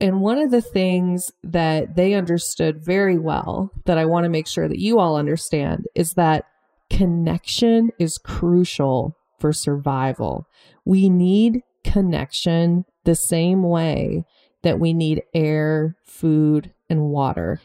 and 0.00 0.20
one 0.20 0.38
of 0.38 0.50
the 0.50 0.60
things 0.60 1.32
that 1.42 1.96
they 1.96 2.14
understood 2.14 2.84
very 2.84 3.18
well 3.18 3.70
that 3.86 3.98
I 3.98 4.04
want 4.04 4.24
to 4.24 4.30
make 4.30 4.46
sure 4.46 4.68
that 4.68 4.78
you 4.78 4.98
all 4.98 5.16
understand 5.16 5.86
is 5.94 6.12
that 6.12 6.44
connection 6.90 7.90
is 7.98 8.18
crucial 8.18 9.16
for 9.38 9.52
survival. 9.52 10.46
We 10.84 11.08
need 11.08 11.62
connection 11.82 12.84
the 13.04 13.14
same 13.14 13.62
way 13.62 14.24
that 14.62 14.78
we 14.78 14.94
need 14.94 15.22
air, 15.34 15.96
food, 16.04 16.72
and 16.88 17.02
water. 17.10 17.60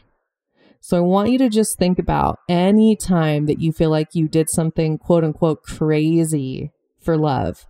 So 0.80 0.96
I 0.96 1.00
want 1.00 1.30
you 1.30 1.38
to 1.38 1.48
just 1.48 1.78
think 1.78 1.98
about 1.98 2.38
any 2.48 2.96
time 2.96 3.46
that 3.46 3.60
you 3.60 3.72
feel 3.72 3.90
like 3.90 4.14
you 4.14 4.28
did 4.28 4.48
something 4.50 4.98
quote 4.98 5.24
unquote 5.24 5.62
crazy 5.62 6.72
for 6.98 7.16
love. 7.16 7.66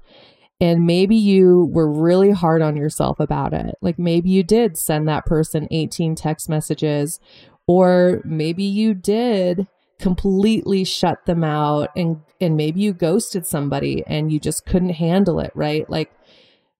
And 0.61 0.87
maybe 0.87 1.17
you 1.17 1.71
were 1.73 1.91
really 1.91 2.31
hard 2.31 2.63
on 2.63 2.77
yourself 2.77 3.19
about 3.19 3.53
it. 3.53 3.75
Like 3.81 3.99
maybe 3.99 4.31
you 4.31 4.43
did 4.43 4.77
send 4.77 5.09
that 5.09 5.25
person 5.25 5.67
18 5.71 6.15
text 6.15 6.49
messages, 6.49 7.19
or 7.67 8.21
maybe 8.25 8.65
you 8.65 8.95
did 8.95 9.67
completely 9.99 10.83
shut 10.83 11.27
them 11.27 11.45
out 11.45 11.91
and 11.95 12.21
and 12.41 12.57
maybe 12.57 12.81
you 12.81 12.93
ghosted 12.93 13.47
somebody 13.47 14.03
and 14.07 14.33
you 14.33 14.41
just 14.41 14.67
couldn't 14.67 14.95
handle 14.95 15.41
it, 15.41 15.53
right? 15.55 15.89
Like 15.91 16.11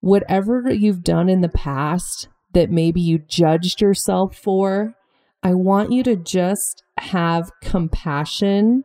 whatever 0.01 0.73
you've 0.73 1.03
done 1.03 1.29
in 1.29 1.41
the 1.41 1.49
past 1.49 2.29
that 2.53 2.71
maybe 2.71 3.01
you 3.01 3.19
judged 3.19 3.81
yourself 3.81 4.37
for, 4.37 4.95
I 5.43 5.55
want 5.55 5.93
you 5.93 6.03
to 6.05 6.17
just 6.17 6.83
have 6.99 7.51
compassion 7.63 8.85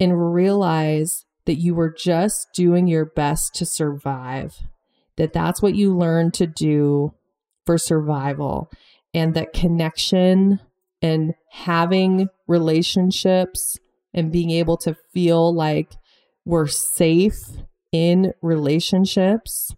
and 0.00 0.34
realize 0.34 1.24
that 1.46 1.56
you 1.56 1.74
were 1.74 1.90
just 1.90 2.48
doing 2.54 2.86
your 2.86 3.04
best 3.04 3.54
to 3.56 3.66
survive, 3.66 4.56
that 5.16 5.32
that's 5.32 5.62
what 5.62 5.74
you 5.74 5.96
learned 5.96 6.34
to 6.34 6.46
do 6.46 7.14
for 7.64 7.78
survival, 7.78 8.70
and 9.14 9.34
that 9.34 9.52
connection 9.52 10.60
and 11.00 11.34
having 11.50 12.28
relationships 12.46 13.78
and 14.12 14.32
being 14.32 14.50
able 14.50 14.76
to 14.76 14.96
feel 15.12 15.54
like 15.54 15.92
we're 16.44 16.66
safe 16.66 17.38
in 17.92 18.32
relationships 18.42 19.74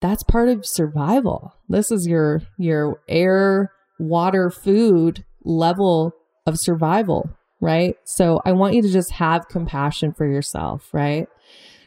that's 0.00 0.22
part 0.22 0.48
of 0.48 0.66
survival. 0.66 1.54
This 1.68 1.90
is 1.90 2.06
your 2.06 2.42
your 2.58 3.00
air 3.08 3.72
water 3.98 4.50
food 4.50 5.24
level 5.44 6.12
of 6.46 6.58
survival 6.58 7.30
right? 7.60 7.96
So 8.04 8.40
I 8.44 8.52
want 8.52 8.74
you 8.74 8.82
to 8.82 8.90
just 8.90 9.12
have 9.12 9.48
compassion 9.48 10.12
for 10.12 10.26
yourself, 10.26 10.88
right? 10.92 11.26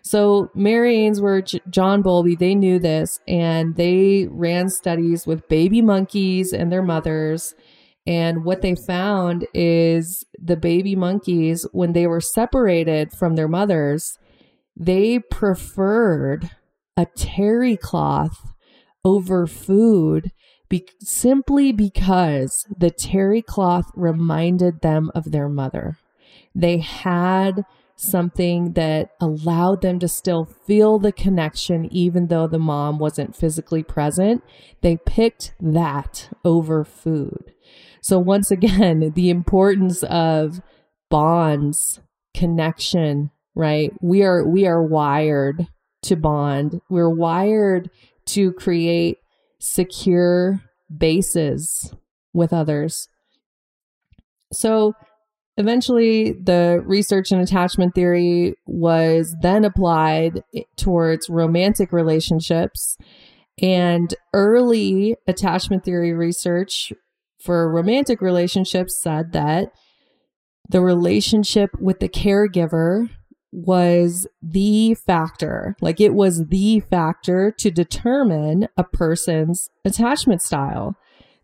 So 0.01 0.49
Mary 0.55 0.97
Ainsworth, 0.97 1.55
John 1.69 2.01
Bowlby, 2.01 2.35
they 2.35 2.55
knew 2.55 2.79
this 2.79 3.19
and 3.27 3.75
they 3.75 4.27
ran 4.31 4.69
studies 4.69 5.27
with 5.27 5.47
baby 5.47 5.81
monkeys 5.81 6.53
and 6.53 6.71
their 6.71 6.81
mothers. 6.81 7.53
And 8.07 8.43
what 8.43 8.61
they 8.61 8.75
found 8.75 9.45
is 9.53 10.25
the 10.41 10.55
baby 10.55 10.95
monkeys, 10.95 11.67
when 11.73 11.93
they 11.93 12.07
were 12.07 12.21
separated 12.21 13.11
from 13.11 13.35
their 13.35 13.47
mothers, 13.47 14.17
they 14.75 15.19
preferred 15.19 16.49
a 16.97 17.05
terry 17.15 17.77
cloth 17.77 18.53
over 19.03 19.45
food 19.45 20.31
be- 20.69 20.88
simply 20.99 21.71
because 21.71 22.65
the 22.75 22.91
terry 22.91 23.41
cloth 23.41 23.91
reminded 23.95 24.81
them 24.81 25.11
of 25.15 25.31
their 25.31 25.49
mother. 25.49 25.97
They 26.55 26.77
had 26.77 27.65
something 27.95 28.73
that 28.73 29.11
allowed 29.19 29.81
them 29.81 29.99
to 29.99 30.07
still 30.07 30.45
feel 30.45 30.99
the 30.99 31.11
connection, 31.11 31.91
even 31.91 32.27
though 32.27 32.47
the 32.47 32.59
mom 32.59 32.97
wasn't 32.97 33.35
physically 33.35 33.83
present. 33.83 34.41
They 34.81 34.97
picked 34.97 35.53
that 35.59 36.29
over 36.45 36.85
food. 36.85 37.53
So, 38.01 38.17
once 38.19 38.51
again, 38.51 39.11
the 39.15 39.29
importance 39.29 40.03
of 40.03 40.61
bonds, 41.09 41.99
connection, 42.33 43.31
right? 43.53 43.91
We 44.01 44.23
are, 44.23 44.47
we 44.47 44.65
are 44.65 44.81
wired 44.81 45.67
to 46.03 46.15
bond. 46.15 46.79
We're 46.89 47.13
wired 47.13 47.89
to 48.27 48.53
create 48.53 49.17
secure 49.59 50.61
bases 50.95 51.93
with 52.33 52.53
others. 52.53 53.09
So 54.51 54.93
eventually, 55.57 56.31
the 56.31 56.81
research 56.85 57.31
in 57.31 57.39
attachment 57.39 57.93
theory 57.93 58.55
was 58.65 59.35
then 59.41 59.65
applied 59.65 60.43
towards 60.77 61.29
romantic 61.29 61.91
relationships. 61.91 62.97
And 63.61 64.13
early 64.33 65.17
attachment 65.27 65.83
theory 65.83 66.13
research 66.13 66.93
for 67.43 67.71
romantic 67.71 68.21
relationships 68.21 69.01
said 69.01 69.33
that 69.33 69.71
the 70.69 70.81
relationship 70.81 71.71
with 71.79 71.99
the 71.99 72.09
caregiver 72.09 73.09
was 73.51 74.27
the 74.41 74.93
factor. 74.93 75.75
Like 75.81 75.99
it 75.99 76.13
was 76.13 76.47
the 76.47 76.81
factor 76.81 77.51
to 77.51 77.71
determine 77.71 78.67
a 78.77 78.83
person's 78.83 79.69
attachment 79.83 80.41
style. 80.41 80.95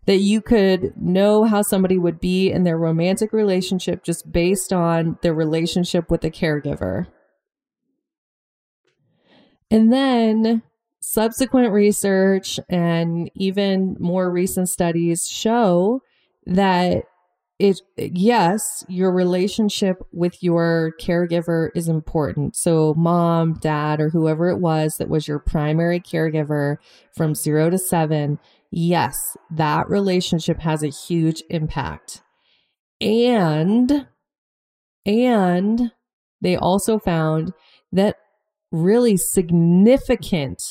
That 0.06 0.18
you 0.18 0.40
could 0.40 0.92
know 0.96 1.44
how 1.44 1.62
somebody 1.62 1.98
would 1.98 2.20
be 2.20 2.48
in 2.48 2.62
their 2.62 2.78
romantic 2.78 3.32
relationship 3.32 4.04
just 4.04 4.30
based 4.30 4.72
on 4.72 5.18
their 5.22 5.34
relationship 5.34 6.12
with 6.12 6.20
the 6.20 6.30
caregiver. 6.30 7.08
And 9.68 9.92
then 9.92 10.62
subsequent 11.00 11.72
research 11.72 12.60
and 12.68 13.30
even 13.34 13.96
more 13.98 14.30
recent 14.30 14.68
studies 14.68 15.26
show 15.26 16.02
that 16.46 17.04
it 17.58 17.80
yes 17.96 18.84
your 18.88 19.10
relationship 19.10 20.02
with 20.12 20.42
your 20.42 20.92
caregiver 21.00 21.70
is 21.74 21.88
important. 21.88 22.54
So 22.56 22.94
mom 22.94 23.54
dad 23.54 24.00
or 24.00 24.10
whoever 24.10 24.48
it 24.50 24.58
was 24.58 24.96
that 24.96 25.08
was 25.08 25.26
your 25.26 25.38
primary 25.38 26.00
caregiver 26.00 26.76
from 27.14 27.34
0 27.34 27.70
to 27.70 27.78
7 27.78 28.38
yes 28.70 29.36
that 29.50 29.88
relationship 29.88 30.60
has 30.60 30.82
a 30.82 30.88
huge 30.88 31.42
impact. 31.48 32.22
And 33.00 34.06
and 35.06 35.92
they 36.42 36.56
also 36.56 36.98
found 36.98 37.52
that 37.92 38.16
really 38.70 39.16
significant 39.16 40.62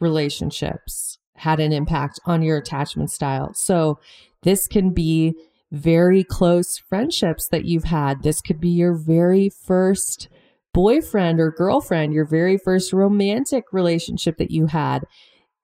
relationships 0.00 1.18
had 1.36 1.60
an 1.60 1.72
impact 1.72 2.20
on 2.26 2.42
your 2.42 2.58
attachment 2.58 3.10
style. 3.10 3.52
So 3.54 3.98
this 4.42 4.66
can 4.66 4.90
be 4.90 5.34
very 5.72 6.22
close 6.22 6.78
friendships 6.78 7.48
that 7.48 7.64
you've 7.64 7.84
had. 7.84 8.22
This 8.22 8.40
could 8.40 8.60
be 8.60 8.68
your 8.68 8.94
very 8.94 9.48
first 9.48 10.28
boyfriend 10.72 11.40
or 11.40 11.50
girlfriend, 11.50 12.12
your 12.12 12.26
very 12.26 12.58
first 12.58 12.92
romantic 12.92 13.64
relationship 13.72 14.36
that 14.36 14.50
you 14.50 14.66
had. 14.66 15.04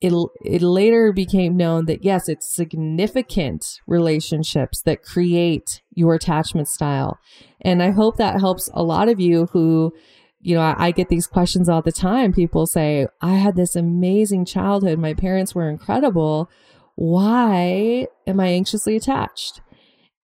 It, 0.01 0.13
it 0.45 0.63
later 0.63 1.13
became 1.13 1.57
known 1.57 1.85
that 1.85 2.03
yes, 2.03 2.29
it's 2.29 2.53
significant 2.53 3.81
relationships 3.87 4.83
that 4.83 5.05
create 5.05 5.83
your 5.95 6.15
attachment 6.15 6.67
style. 6.67 7.19
And 7.61 7.83
I 7.83 7.91
hope 7.91 8.17
that 8.17 8.41
helps 8.41 8.69
a 8.75 8.83
lot 8.83 9.09
of 9.09 9.21
you 9.21 9.47
who, 9.53 9.93
you 10.41 10.57
know, 10.57 10.63
I, 10.63 10.87
I 10.87 10.91
get 10.91 11.09
these 11.09 11.29
questions 11.29 11.69
all 11.69 11.83
the 11.83 11.93
time. 11.93 12.33
People 12.33 12.67
say, 12.67 13.07
I 13.21 13.35
had 13.35 13.55
this 13.55 13.77
amazing 13.77 14.47
childhood. 14.47 14.99
My 14.99 15.15
parents 15.15 15.55
were 15.55 15.69
incredible. 15.69 16.51
Why 16.97 18.09
am 18.27 18.41
I 18.41 18.49
anxiously 18.49 18.97
attached? 18.97 19.61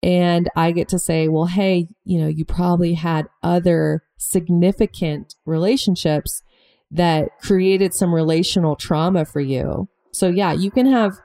And 0.02 0.48
I 0.54 0.72
get 0.72 0.88
to 0.90 0.98
say, 0.98 1.28
well, 1.28 1.46
hey, 1.46 1.88
you 2.04 2.20
know, 2.20 2.28
you 2.28 2.44
probably 2.44 2.94
had 2.94 3.26
other 3.42 4.04
significant 4.16 5.34
relationships 5.44 6.42
that 6.90 7.30
created 7.40 7.94
some 7.94 8.14
relational 8.14 8.76
trauma 8.76 9.24
for 9.24 9.40
you. 9.40 9.88
So 10.12 10.28
yeah, 10.28 10.52
you 10.52 10.70
can 10.70 10.86
have 10.86 11.18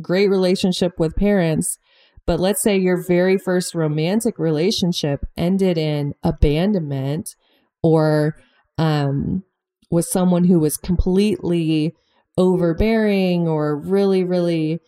great 0.00 0.28
relationship 0.28 0.98
with 0.98 1.16
parents, 1.16 1.78
but 2.26 2.40
let's 2.40 2.62
say 2.62 2.76
your 2.76 3.02
very 3.02 3.38
first 3.38 3.74
romantic 3.74 4.38
relationship 4.38 5.26
ended 5.36 5.78
in 5.78 6.14
abandonment 6.22 7.36
or 7.82 8.36
um, 8.78 9.44
was 9.90 10.10
someone 10.10 10.44
who 10.44 10.58
was 10.58 10.76
completely 10.76 11.94
overbearing 12.36 13.46
or 13.46 13.76
really, 13.76 14.24
really 14.24 14.80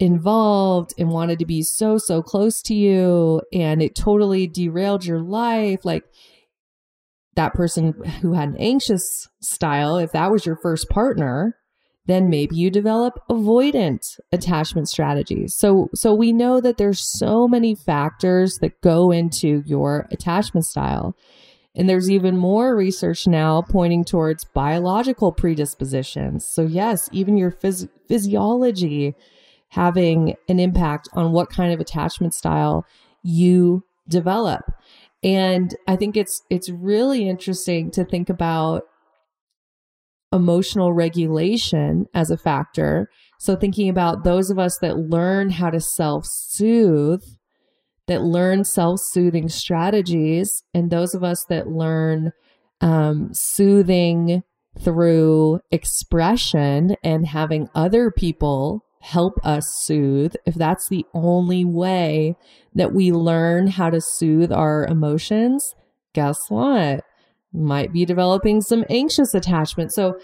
involved 0.00 0.94
and 0.98 1.10
wanted 1.10 1.38
to 1.38 1.46
be 1.46 1.62
so, 1.62 1.98
so 1.98 2.22
close 2.22 2.62
to 2.62 2.74
you. 2.74 3.42
And 3.52 3.82
it 3.82 3.94
totally 3.94 4.46
derailed 4.46 5.04
your 5.04 5.20
life. 5.20 5.84
Like 5.84 6.04
that 7.36 7.52
person 7.52 7.92
who 8.22 8.32
had 8.32 8.48
an 8.48 8.56
anxious 8.56 9.28
style, 9.40 9.98
if 9.98 10.10
that 10.12 10.32
was 10.32 10.46
your 10.46 10.56
first 10.56 10.88
partner, 10.88 11.56
then 12.06 12.30
maybe 12.30 12.56
you 12.56 12.70
develop 12.70 13.20
avoidant 13.30 14.18
attachment 14.32 14.88
strategies. 14.88 15.54
So 15.54 15.90
so 15.94 16.14
we 16.14 16.32
know 16.32 16.60
that 16.60 16.78
there's 16.78 17.00
so 17.00 17.46
many 17.46 17.74
factors 17.74 18.58
that 18.62 18.80
go 18.80 19.12
into 19.12 19.62
your 19.66 20.08
attachment 20.10 20.66
style. 20.66 21.14
And 21.76 21.88
there's 21.88 22.10
even 22.10 22.36
more 22.36 22.74
research 22.74 23.28
now 23.28 23.62
pointing 23.62 24.04
towards 24.04 24.44
biological 24.44 25.30
predispositions. 25.30 26.44
So 26.44 26.62
yes, 26.62 27.08
even 27.12 27.36
your 27.36 27.52
phys- 27.52 27.88
physiology 28.08 29.14
having 29.70 30.34
an 30.48 30.58
impact 30.58 31.08
on 31.14 31.32
what 31.32 31.50
kind 31.50 31.72
of 31.72 31.80
attachment 31.80 32.34
style 32.34 32.84
you 33.22 33.84
develop. 34.08 34.62
And 35.22 35.74
I 35.86 35.96
think 35.96 36.16
it's 36.16 36.42
it's 36.50 36.70
really 36.70 37.28
interesting 37.28 37.90
to 37.92 38.04
think 38.04 38.30
about 38.30 38.82
emotional 40.32 40.92
regulation 40.92 42.06
as 42.14 42.30
a 42.30 42.36
factor. 42.36 43.08
So 43.38 43.56
thinking 43.56 43.88
about 43.88 44.24
those 44.24 44.50
of 44.50 44.58
us 44.58 44.78
that 44.78 44.96
learn 44.96 45.50
how 45.50 45.70
to 45.70 45.80
self-soothe, 45.80 47.24
that 48.06 48.22
learn 48.22 48.64
self-soothing 48.64 49.48
strategies, 49.48 50.62
and 50.72 50.90
those 50.90 51.14
of 51.14 51.24
us 51.24 51.44
that 51.48 51.68
learn 51.68 52.32
um, 52.80 53.30
soothing 53.32 54.42
through 54.78 55.60
expression 55.70 56.96
and 57.02 57.26
having 57.26 57.68
other 57.74 58.10
people 58.10 58.84
help 59.00 59.34
us 59.42 59.70
soothe, 59.70 60.34
if 60.46 60.54
that's 60.54 60.88
the 60.88 61.04
only 61.14 61.64
way 61.64 62.36
that 62.74 62.92
we 62.92 63.12
learn 63.12 63.66
how 63.66 63.90
to 63.90 64.00
soothe 64.00 64.52
our 64.52 64.84
emotions, 64.86 65.74
guess 66.14 66.38
what? 66.48 67.04
Might 67.52 67.92
be 67.92 68.04
developing 68.04 68.60
some 68.60 68.84
anxious 68.88 69.34
attachment. 69.34 69.92
So, 69.92 70.18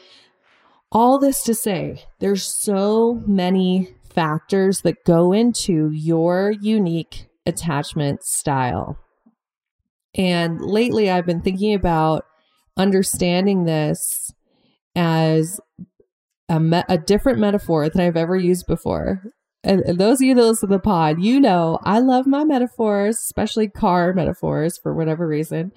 all 0.92 1.18
this 1.18 1.42
to 1.44 1.54
say, 1.54 2.04
there's 2.20 2.44
so 2.44 3.22
many 3.26 3.96
factors 4.14 4.82
that 4.82 5.04
go 5.04 5.32
into 5.32 5.90
your 5.90 6.52
unique 6.52 7.26
attachment 7.44 8.22
style. 8.22 8.98
And 10.14 10.60
lately, 10.60 11.10
I've 11.10 11.26
been 11.26 11.42
thinking 11.42 11.74
about 11.74 12.24
understanding 12.76 13.64
this 13.64 14.32
as 14.94 15.60
a, 16.48 16.61
me- 16.61 16.82
a 16.88 16.98
different 16.98 17.38
metaphor 17.38 17.88
than 17.88 18.00
I've 18.00 18.16
ever 18.16 18.37
used 18.37 18.66
before. 18.66 19.22
And, 19.64 19.98
those 19.98 20.20
of 20.20 20.26
you 20.26 20.35
that 20.35 20.44
listen 20.44 20.68
to 20.68 20.76
the 20.76 20.80
pod, 20.80 21.20
you 21.20 21.40
know 21.40 21.80
I 21.82 21.98
love 21.98 22.26
my 22.26 22.44
metaphors, 22.44 23.16
especially 23.16 23.68
car 23.68 24.12
metaphors 24.12 24.78
for 24.78 24.94
whatever 24.94 25.26
reason. 25.26 25.72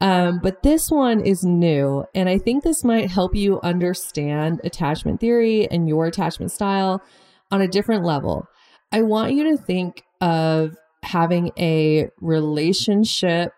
Um, 0.00 0.40
but 0.42 0.62
this 0.62 0.90
one 0.90 1.20
is 1.20 1.42
new, 1.42 2.04
and 2.14 2.28
I 2.28 2.36
think 2.36 2.62
this 2.62 2.84
might 2.84 3.10
help 3.10 3.34
you 3.34 3.58
understand 3.62 4.60
attachment 4.62 5.20
theory 5.20 5.66
and 5.70 5.88
your 5.88 6.04
attachment 6.04 6.52
style 6.52 7.02
on 7.50 7.62
a 7.62 7.68
different 7.68 8.04
level. 8.04 8.46
I 8.92 9.02
want 9.02 9.32
you 9.32 9.44
to 9.44 9.56
think 9.56 10.02
of 10.20 10.76
having 11.02 11.50
a 11.58 12.10
relationship 12.20 13.52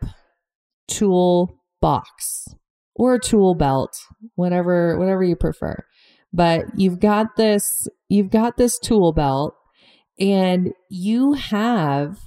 tool 0.86 1.58
box 1.80 2.46
or 2.94 3.14
a 3.14 3.20
tool 3.20 3.56
belt, 3.56 3.98
whatever 4.36 4.96
whatever 4.96 5.24
you 5.24 5.34
prefer 5.34 5.84
but 6.32 6.64
you've 6.76 7.00
got 7.00 7.36
this 7.36 7.86
you've 8.08 8.30
got 8.30 8.56
this 8.56 8.78
tool 8.78 9.12
belt 9.12 9.54
and 10.18 10.72
you 10.88 11.32
have 11.34 12.18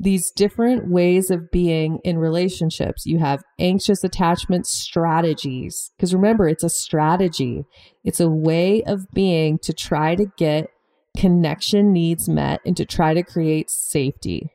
these 0.00 0.30
different 0.30 0.90
ways 0.90 1.30
of 1.30 1.50
being 1.50 1.98
in 2.04 2.16
relationships. 2.16 3.04
You 3.04 3.18
have 3.18 3.42
anxious 3.58 4.02
attachment 4.02 4.66
strategies. 4.66 5.92
Because 5.96 6.14
remember, 6.14 6.48
it's 6.48 6.64
a 6.64 6.70
strategy, 6.70 7.64
it's 8.02 8.20
a 8.20 8.30
way 8.30 8.82
of 8.84 9.06
being 9.12 9.58
to 9.58 9.74
try 9.74 10.14
to 10.14 10.24
get 10.38 10.68
connection 11.16 11.92
needs 11.92 12.28
met 12.28 12.60
and 12.64 12.76
to 12.78 12.86
try 12.86 13.12
to 13.12 13.22
create 13.22 13.68
safety. 13.68 14.50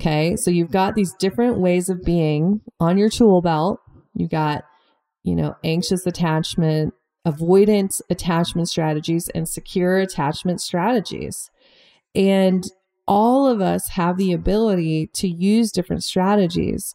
Okay. 0.00 0.34
So 0.34 0.50
you've 0.50 0.72
got 0.72 0.96
these 0.96 1.14
different 1.20 1.60
ways 1.60 1.88
of 1.88 2.02
being 2.02 2.60
on 2.80 2.98
your 2.98 3.10
tool 3.10 3.42
belt. 3.42 3.78
You've 4.14 4.30
got, 4.30 4.64
you 5.22 5.36
know, 5.36 5.54
anxious 5.62 6.04
attachment, 6.04 6.94
avoidance 7.24 8.02
attachment 8.10 8.68
strategies 8.68 9.28
and 9.30 9.48
secure 9.48 9.98
attachment 9.98 10.60
strategies. 10.60 11.50
And 12.14 12.64
all 13.06 13.46
of 13.46 13.60
us 13.60 13.88
have 13.90 14.16
the 14.16 14.32
ability 14.32 15.08
to 15.14 15.28
use 15.28 15.72
different 15.72 16.04
strategies, 16.04 16.94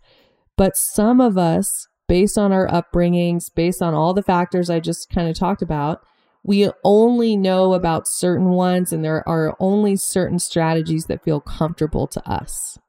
but 0.56 0.78
some 0.78 1.22
of 1.22 1.38
us, 1.38 1.88
based 2.08 2.38
on 2.38 2.52
our 2.52 2.68
upbringings, 2.68 3.54
based 3.54 3.82
on 3.82 3.94
all 3.94 4.13
the 4.13 4.24
factors 4.24 4.70
I 4.70 4.80
just 4.80 5.10
kind 5.10 5.30
of 5.30 5.38
talked 5.38 5.62
about, 5.62 6.02
we 6.44 6.72
only 6.84 7.36
know 7.36 7.74
about 7.74 8.08
certain 8.08 8.50
ones, 8.50 8.94
and 8.94 9.04
there 9.04 9.28
are 9.28 9.56
only 9.60 9.96
certain 9.98 10.39
strategies 10.39 11.06
that 11.06 11.24
feel 11.24 11.42
comfortable 11.42 12.08
to 12.08 12.28
us. 12.30 12.80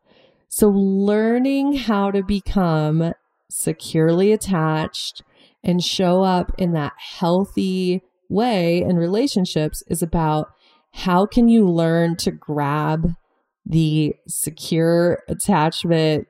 So, 0.48 0.68
learning 0.68 1.74
how 1.74 2.10
to 2.12 2.22
become 2.22 3.12
securely 3.50 4.32
attached 4.32 5.22
and 5.62 5.82
show 5.82 6.22
up 6.22 6.52
in 6.58 6.72
that 6.72 6.92
healthy 6.96 8.02
way 8.28 8.80
in 8.82 8.96
relationships 8.96 9.82
is 9.88 10.02
about 10.02 10.48
how 10.92 11.26
can 11.26 11.48
you 11.48 11.68
learn 11.68 12.16
to 12.16 12.30
grab 12.30 13.14
the 13.66 14.14
secure 14.26 15.22
attachment 15.28 16.26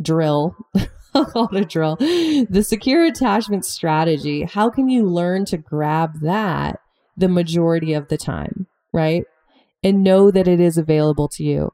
drill 0.00 0.56
I'll 1.14 1.26
call 1.26 1.54
it 1.54 1.62
a 1.62 1.64
drill 1.66 1.96
the 1.96 2.64
secure 2.66 3.04
attachment 3.04 3.66
strategy. 3.66 4.44
How 4.44 4.70
can 4.70 4.88
you 4.88 5.04
learn 5.04 5.44
to 5.46 5.58
grab 5.58 6.20
that 6.20 6.80
the 7.16 7.28
majority 7.28 7.92
of 7.92 8.08
the 8.08 8.16
time 8.16 8.66
right? 8.92 9.24
And 9.82 10.04
know 10.04 10.30
that 10.30 10.46
it 10.46 10.60
is 10.60 10.78
available 10.78 11.28
to 11.28 11.42
you. 11.42 11.72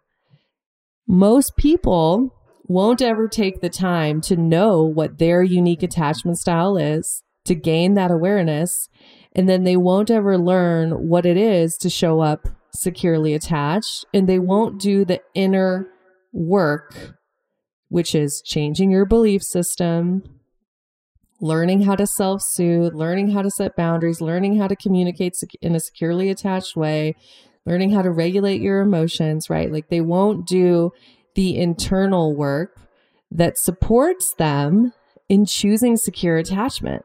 Most 1.07 1.57
people 1.57 2.35
won't 2.69 3.01
ever 3.01 3.27
take 3.27 3.61
the 3.61 3.71
time 3.71 4.21
to 4.21 4.37
know 4.37 4.83
what 4.83 5.19
their 5.19 5.43
unique 5.43 5.83
attachment 5.83 6.39
style 6.39 6.77
is, 6.77 7.23
to 7.47 7.55
gain 7.55 7.95
that 7.95 8.11
awareness. 8.11 8.89
And 9.35 9.49
then 9.49 9.65
they 9.65 9.77
won't 9.77 10.11
ever 10.11 10.39
learn 10.39 11.09
what 11.09 11.25
it 11.25 11.37
is 11.37 11.77
to 11.79 11.91
show 11.91 12.21
up 12.21 12.49
securely 12.75 13.35
attached. 13.35 14.05
And 14.13 14.29
they 14.29 14.39
won't 14.39 14.81
do 14.81 15.05
the 15.05 15.21
inner 15.35 15.89
work, 16.33 17.17
which 17.89 18.15
is 18.15 18.43
changing 18.45 18.91
your 18.91 19.07
belief 19.07 19.43
system, 19.43 20.23
learning 21.41 21.83
how 21.83 21.97
to 21.97 22.07
self 22.07 22.43
soothe, 22.43 22.95
learning 22.95 23.31
how 23.31 23.43
to 23.43 23.51
set 23.51 23.77
boundaries, 23.77 24.21
learning 24.21 24.59
how 24.59 24.69
to 24.69 24.77
communicate 24.77 25.35
in 25.63 25.75
a 25.75 25.81
securely 25.81 26.29
attached 26.29 26.77
way, 26.77 27.15
learning 27.65 27.93
how 27.93 28.03
to 28.03 28.11
regulate 28.11 28.61
your 28.61 28.81
emotions, 28.81 29.49
right? 29.49 29.73
Like 29.73 29.89
they 29.89 30.03
won't 30.03 30.47
do 30.47 30.93
the 31.39 31.57
internal 31.57 32.35
work 32.35 32.81
that 33.31 33.57
supports 33.57 34.35
them 34.39 34.93
in 35.29 35.47
choosing 35.47 35.97
secure 35.97 36.37
attachment. 36.37 37.05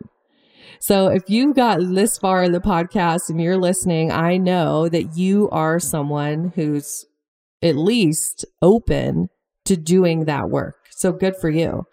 So 0.79 1.09
if 1.09 1.29
you've 1.29 1.55
got 1.55 1.77
this 1.79 2.17
far 2.17 2.41
in 2.41 2.51
the 2.51 2.59
podcast 2.59 3.29
and 3.29 3.39
you're 3.39 3.59
listening, 3.59 4.11
I 4.11 4.37
know 4.37 4.89
that 4.89 5.15
you 5.15 5.51
are 5.51 5.79
someone 5.79 6.51
who's 6.55 7.05
at 7.61 7.75
least 7.75 8.43
open 8.63 9.29
to 9.65 9.77
doing 9.77 10.25
that 10.25 10.49
work. 10.49 10.77
So 10.89 11.11
good 11.11 11.35
for 11.35 11.51
you. 11.51 11.83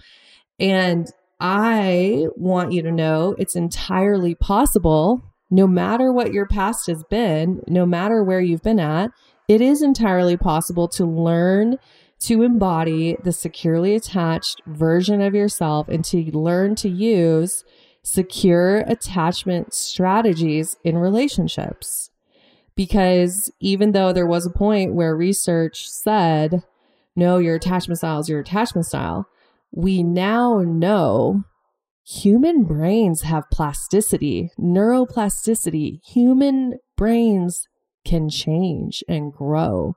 And 0.59 1.09
I 1.40 2.24
want 2.37 2.72
you 2.72 2.81
to 2.85 2.90
know 2.90 3.35
it's 3.38 3.55
entirely 3.55 4.35
possible, 4.35 5.22
no 5.50 5.66
matter 5.66 6.11
what 6.11 6.33
your 6.33 6.46
past 6.46 6.87
has 6.87 7.05
been, 7.11 7.61
no 7.68 7.85
matter 7.85 8.24
where 8.24 8.40
you've 8.40 8.62
been 8.62 8.81
at, 8.81 9.11
it 9.46 9.61
is 9.61 9.83
entirely 9.83 10.38
possible 10.38 10.88
to 10.88 11.05
learn 11.05 11.76
to 12.21 12.43
embody 12.43 13.17
the 13.25 13.33
securely 13.33 13.95
attached 13.95 14.61
version 14.67 15.21
of 15.21 15.35
yourself 15.35 15.89
and 15.89 16.05
to 16.05 16.19
learn 16.37 16.75
to 16.77 16.89
use 16.89 17.65
secure 18.03 18.79
attachment 18.87 19.73
strategies 19.75 20.77
in 20.85 20.99
relationships. 20.99 22.11
Because 22.77 23.51
even 23.61 23.93
though 23.93 24.13
there 24.13 24.27
was 24.27 24.47
a 24.47 24.51
point 24.51 24.95
where 24.95 25.17
research 25.17 25.89
said, 25.89 26.63
no, 27.17 27.39
your 27.39 27.57
attachment 27.57 27.99
style 27.99 28.21
is 28.21 28.29
your 28.29 28.41
attachment 28.41 28.87
style, 28.87 29.27
we 29.73 30.03
now 30.03 30.61
know 30.61 31.45
human 32.07 32.65
brains 32.65 33.23
have 33.23 33.51
plasticity, 33.51 34.51
neuroplasticity. 34.59 36.01
Human 36.07 36.79
brains 36.97 37.69
can 38.05 38.29
change 38.29 39.05
and 39.09 39.33
grow, 39.33 39.95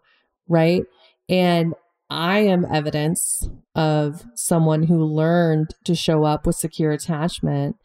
right? 0.48 0.84
And 1.30 1.74
I 2.14 2.42
am 2.42 2.68
evidence 2.72 3.50
of 3.74 4.24
someone 4.36 4.84
who 4.84 5.04
learned 5.04 5.74
to 5.86 5.96
show 5.96 6.26
up 6.26 6.46
with 6.46 6.56
secure 6.56 6.92
attachment. 6.92 7.76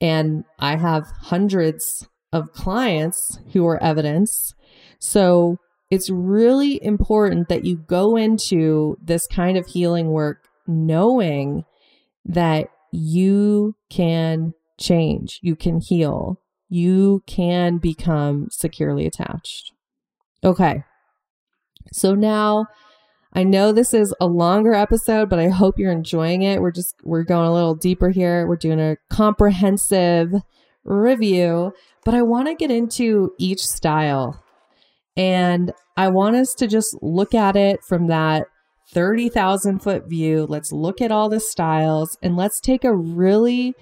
And 0.00 0.44
I 0.58 0.76
have 0.76 1.04
hundreds 1.24 2.08
of 2.32 2.52
clients 2.52 3.40
who 3.52 3.66
are 3.66 3.82
evidence. 3.82 4.54
So 4.98 5.58
it's 5.90 6.08
really 6.08 6.82
important 6.82 7.50
that 7.50 7.66
you 7.66 7.76
go 7.76 8.16
into 8.16 8.96
this 9.02 9.26
kind 9.26 9.58
of 9.58 9.66
healing 9.66 10.08
work 10.08 10.48
knowing 10.66 11.64
that 12.24 12.68
you 12.90 13.74
can 13.90 14.54
change, 14.80 15.40
you 15.42 15.54
can 15.54 15.80
heal, 15.80 16.40
you 16.70 17.22
can 17.26 17.76
become 17.76 18.48
securely 18.50 19.06
attached. 19.06 19.72
Okay. 20.42 20.84
So 21.92 22.14
now 22.14 22.66
I 23.32 23.44
know 23.44 23.72
this 23.72 23.92
is 23.92 24.14
a 24.20 24.26
longer 24.26 24.74
episode, 24.74 25.28
but 25.28 25.38
I 25.38 25.48
hope 25.48 25.78
you're 25.78 25.92
enjoying 25.92 26.42
it. 26.42 26.60
We're 26.60 26.70
just, 26.72 26.94
we're 27.04 27.24
going 27.24 27.46
a 27.46 27.52
little 27.52 27.74
deeper 27.74 28.10
here. 28.10 28.46
We're 28.46 28.56
doing 28.56 28.80
a 28.80 28.96
comprehensive 29.10 30.32
review, 30.84 31.72
but 32.04 32.14
I 32.14 32.22
want 32.22 32.48
to 32.48 32.54
get 32.54 32.70
into 32.70 33.32
each 33.38 33.66
style. 33.66 34.42
And 35.16 35.72
I 35.96 36.08
want 36.08 36.36
us 36.36 36.54
to 36.54 36.66
just 36.66 36.96
look 37.02 37.34
at 37.34 37.56
it 37.56 37.80
from 37.84 38.06
that 38.06 38.46
30,000 38.92 39.80
foot 39.80 40.08
view. 40.08 40.46
Let's 40.48 40.72
look 40.72 41.02
at 41.02 41.12
all 41.12 41.28
the 41.28 41.40
styles 41.40 42.16
and 42.22 42.36
let's 42.36 42.60
take 42.60 42.84
a 42.84 42.94
really 42.94 43.74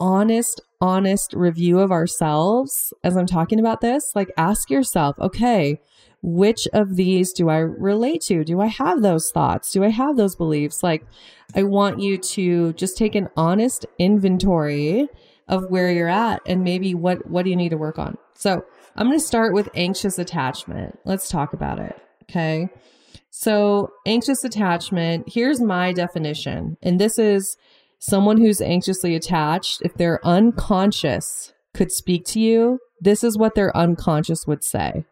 honest, 0.00 0.60
honest 0.80 1.32
review 1.34 1.78
of 1.78 1.92
ourselves 1.92 2.92
as 3.04 3.16
I'm 3.16 3.26
talking 3.26 3.60
about 3.60 3.80
this. 3.80 4.12
Like, 4.14 4.32
ask 4.36 4.70
yourself, 4.70 5.16
okay, 5.20 5.80
which 6.22 6.66
of 6.72 6.96
these 6.96 7.32
do 7.32 7.48
I 7.48 7.58
relate 7.58 8.22
to? 8.22 8.44
Do 8.44 8.60
I 8.60 8.66
have 8.66 9.02
those 9.02 9.30
thoughts? 9.32 9.72
Do 9.72 9.84
I 9.84 9.90
have 9.90 10.16
those 10.16 10.34
beliefs? 10.34 10.82
Like, 10.82 11.04
I 11.54 11.62
want 11.62 12.00
you 12.00 12.18
to 12.18 12.72
just 12.74 12.96
take 12.96 13.14
an 13.14 13.28
honest 13.36 13.86
inventory 13.98 15.08
of 15.46 15.70
where 15.70 15.90
you're 15.90 16.08
at 16.08 16.42
and 16.46 16.62
maybe 16.62 16.94
what, 16.94 17.28
what 17.30 17.44
do 17.44 17.50
you 17.50 17.56
need 17.56 17.70
to 17.70 17.76
work 17.76 17.98
on? 17.98 18.18
So 18.34 18.62
I'm 18.96 19.06
going 19.06 19.18
to 19.18 19.24
start 19.24 19.54
with 19.54 19.70
anxious 19.74 20.18
attachment. 20.18 20.98
Let's 21.04 21.28
talk 21.28 21.52
about 21.52 21.78
it. 21.78 21.96
Okay. 22.24 22.68
So 23.30 23.90
anxious 24.04 24.44
attachment, 24.44 25.28
here's 25.32 25.60
my 25.60 25.92
definition. 25.92 26.76
And 26.82 27.00
this 27.00 27.18
is 27.18 27.56
someone 28.00 28.38
who's 28.38 28.60
anxiously 28.60 29.14
attached. 29.14 29.80
If 29.82 29.94
they're 29.94 30.24
unconscious 30.26 31.52
could 31.74 31.92
speak 31.92 32.24
to 32.26 32.40
you, 32.40 32.80
this 33.00 33.22
is 33.22 33.38
what 33.38 33.54
their 33.54 33.74
unconscious 33.76 34.46
would 34.46 34.64
say. 34.64 35.04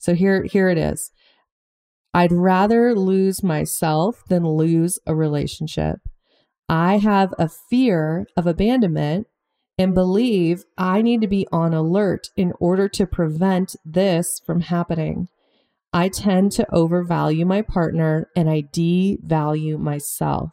So 0.00 0.14
here, 0.14 0.42
here 0.44 0.68
it 0.68 0.78
is. 0.78 1.12
I'd 2.12 2.32
rather 2.32 2.94
lose 2.94 3.42
myself 3.42 4.24
than 4.28 4.44
lose 4.44 4.98
a 5.06 5.14
relationship. 5.14 6.00
I 6.68 6.98
have 6.98 7.32
a 7.38 7.48
fear 7.48 8.26
of 8.36 8.46
abandonment 8.46 9.28
and 9.78 9.94
believe 9.94 10.64
I 10.76 11.02
need 11.02 11.20
to 11.20 11.28
be 11.28 11.46
on 11.52 11.72
alert 11.72 12.28
in 12.36 12.52
order 12.58 12.88
to 12.88 13.06
prevent 13.06 13.76
this 13.84 14.40
from 14.44 14.62
happening. 14.62 15.28
I 15.92 16.08
tend 16.08 16.52
to 16.52 16.72
overvalue 16.72 17.44
my 17.44 17.62
partner 17.62 18.28
and 18.36 18.48
I 18.48 18.62
devalue 18.62 19.78
myself. 19.78 20.52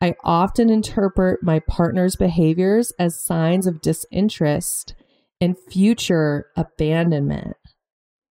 I 0.00 0.14
often 0.24 0.70
interpret 0.70 1.42
my 1.42 1.60
partner's 1.60 2.16
behaviors 2.16 2.92
as 2.98 3.22
signs 3.22 3.66
of 3.66 3.82
disinterest 3.82 4.94
and 5.40 5.56
future 5.58 6.46
abandonment. 6.56 7.56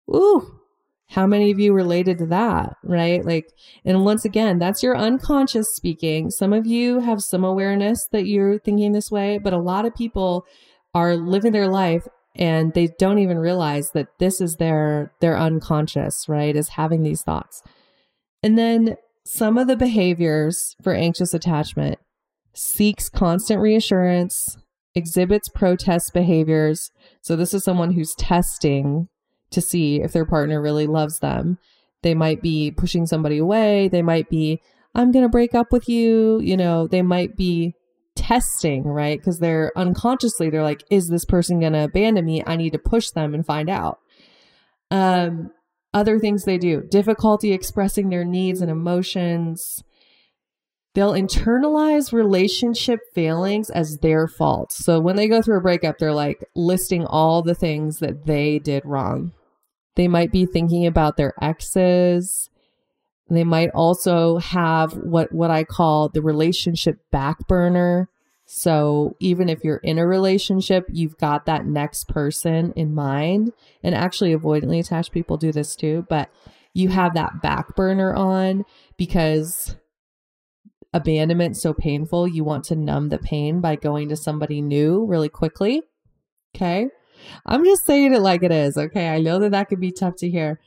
Ooh, 0.10 0.62
how 1.10 1.28
many 1.28 1.52
of 1.52 1.60
you 1.60 1.74
related 1.74 2.18
to 2.20 2.26
that, 2.28 2.78
right? 2.84 3.24
Like, 3.26 3.52
and 3.84 4.06
once 4.06 4.24
again, 4.24 4.60
that's 4.60 4.82
your 4.82 4.96
unconscious 4.96 5.76
speaking. 5.76 6.30
Some 6.32 6.54
of 6.54 6.66
you 6.66 7.02
have 7.02 7.22
some 7.22 7.44
awareness 7.44 8.08
that 8.14 8.28
you're 8.28 8.60
thinking 8.60 8.94
this 8.94 9.12
way, 9.12 9.38
but 9.38 9.52
a 9.52 9.60
lot 9.60 9.86
of 9.86 9.94
people 9.94 10.46
are 10.94 11.18
living 11.18 11.52
their 11.52 11.68
life 11.68 12.08
and 12.36 12.74
they 12.74 12.88
don't 12.98 13.20
even 13.20 13.40
realize 13.40 13.92
that 13.92 14.08
this 14.20 14.40
is 14.40 14.56
their 14.56 15.12
their 15.20 15.38
unconscious, 15.38 16.30
right? 16.30 16.56
Is 16.56 16.70
having 16.70 17.04
these 17.04 17.24
thoughts. 17.24 17.62
And 18.42 18.58
then 18.58 18.96
some 19.26 19.58
of 19.58 19.68
the 19.68 19.76
behaviors 19.76 20.76
for 20.82 20.94
anxious 20.94 21.34
attachment 21.34 22.00
seeks 22.54 23.10
constant 23.10 23.62
reassurance, 23.62 24.58
exhibits 24.96 25.50
protest 25.50 26.14
behaviors. 26.14 26.92
So 27.22 27.36
this 27.36 27.54
is 27.54 27.66
someone 27.66 27.92
who's 27.92 28.16
testing 28.16 29.10
to 29.52 29.62
see 29.62 30.02
if 30.02 30.14
their 30.14 30.26
partner 30.26 30.62
really 30.62 30.88
loves 30.88 31.20
them. 31.20 31.58
They 32.04 32.16
might 32.16 32.42
be 32.42 32.72
pushing 32.72 33.06
somebody 33.06 33.38
away. 33.38 33.88
They 33.88 34.02
might 34.02 34.30
be, 34.30 34.62
I'm 34.96 35.12
going 35.12 35.24
to 35.24 35.30
break 35.30 35.54
up 35.54 35.72
with 35.72 35.88
you. 35.88 36.40
You 36.42 36.58
know, 36.58 36.88
they 36.88 37.02
might 37.02 37.36
be 37.36 37.76
testing, 38.16 38.84
right? 38.84 39.20
Because 39.20 39.40
they're 39.40 39.72
unconsciously, 39.76 40.50
they're 40.50 40.64
like, 40.64 40.84
is 40.90 41.10
this 41.10 41.26
person 41.26 41.60
going 41.60 41.74
to 41.74 41.84
abandon 41.84 42.26
me? 42.26 42.44
I 42.46 42.56
need 42.56 42.74
to 42.74 42.80
push 42.80 43.10
them 43.12 43.34
and 43.34 43.46
find 43.46 43.70
out. 43.70 44.00
Um, 44.90 45.52
other 45.94 46.20
things 46.20 46.44
they 46.44 46.58
do 46.58 46.82
difficulty 46.82 47.52
expressing 47.52 48.10
their 48.10 48.26
needs 48.26 48.62
and 48.62 48.72
emotions. 48.72 49.84
They'll 50.94 51.14
internalize 51.14 52.12
relationship 52.12 53.00
failings 53.14 53.70
as 53.70 53.98
their 54.02 54.28
fault. 54.28 54.74
So 54.74 55.00
when 55.00 55.16
they 55.16 55.30
go 55.30 55.42
through 55.42 55.58
a 55.58 55.62
breakup, 55.62 55.98
they're 55.98 56.14
like 56.14 56.44
listing 56.54 57.06
all 57.06 57.42
the 57.42 57.56
things 57.56 58.00
that 58.00 58.26
they 58.26 58.60
did 58.60 58.84
wrong. 58.86 59.32
They 59.96 60.08
might 60.08 60.32
be 60.32 60.46
thinking 60.46 60.86
about 60.86 61.18
their 61.18 61.34
exes. 61.42 62.50
They 63.30 63.44
might 63.44 63.70
also 63.70 64.38
have 64.38 64.94
what, 64.94 65.32
what 65.32 65.52
I 65.52 65.64
call 65.64 66.10
the 66.10 66.22
relationship 66.22 67.00
back 67.12 67.48
burner. 67.48 68.10
So 68.46 69.16
even 69.22 69.48
if 69.48 69.64
you're 69.64 69.78
in 69.78 69.98
a 69.98 70.06
relationship, 70.06 70.86
you've 70.90 71.18
got 71.18 71.46
that 71.46 71.66
next 71.66 72.10
person 72.10 72.74
in 72.76 72.94
mind. 72.94 73.54
And 73.82 73.96
actually, 73.96 74.36
avoidantly 74.36 74.80
attached 74.80 75.14
people 75.14 75.38
do 75.38 75.54
this 75.54 75.76
too, 75.76 76.06
but 76.10 76.30
you 76.74 76.90
have 76.90 77.14
that 77.14 77.42
back 77.42 77.76
burner 77.76 78.14
on 78.14 78.66
because 78.98 79.78
abandonment's 80.94 81.62
so 81.62 81.74
painful. 81.74 82.28
You 82.28 82.44
want 82.44 82.66
to 82.66 82.76
numb 82.76 83.10
the 83.10 83.20
pain 83.20 83.62
by 83.62 83.78
going 83.78 84.10
to 84.10 84.18
somebody 84.18 84.62
new 84.62 85.06
really 85.06 85.30
quickly. 85.30 85.82
Okay. 86.56 86.88
I'm 87.46 87.66
just 87.66 87.86
saying 87.86 88.14
it 88.14 88.22
like 88.22 88.44
it 88.44 88.52
is. 88.52 88.78
Okay. 88.78 89.10
I 89.10 89.20
know 89.20 89.40
that 89.40 89.52
that 89.52 89.70
could 89.70 89.80
be 89.80 89.92
tough 89.92 90.16
to 90.18 90.30
hear. 90.30 90.60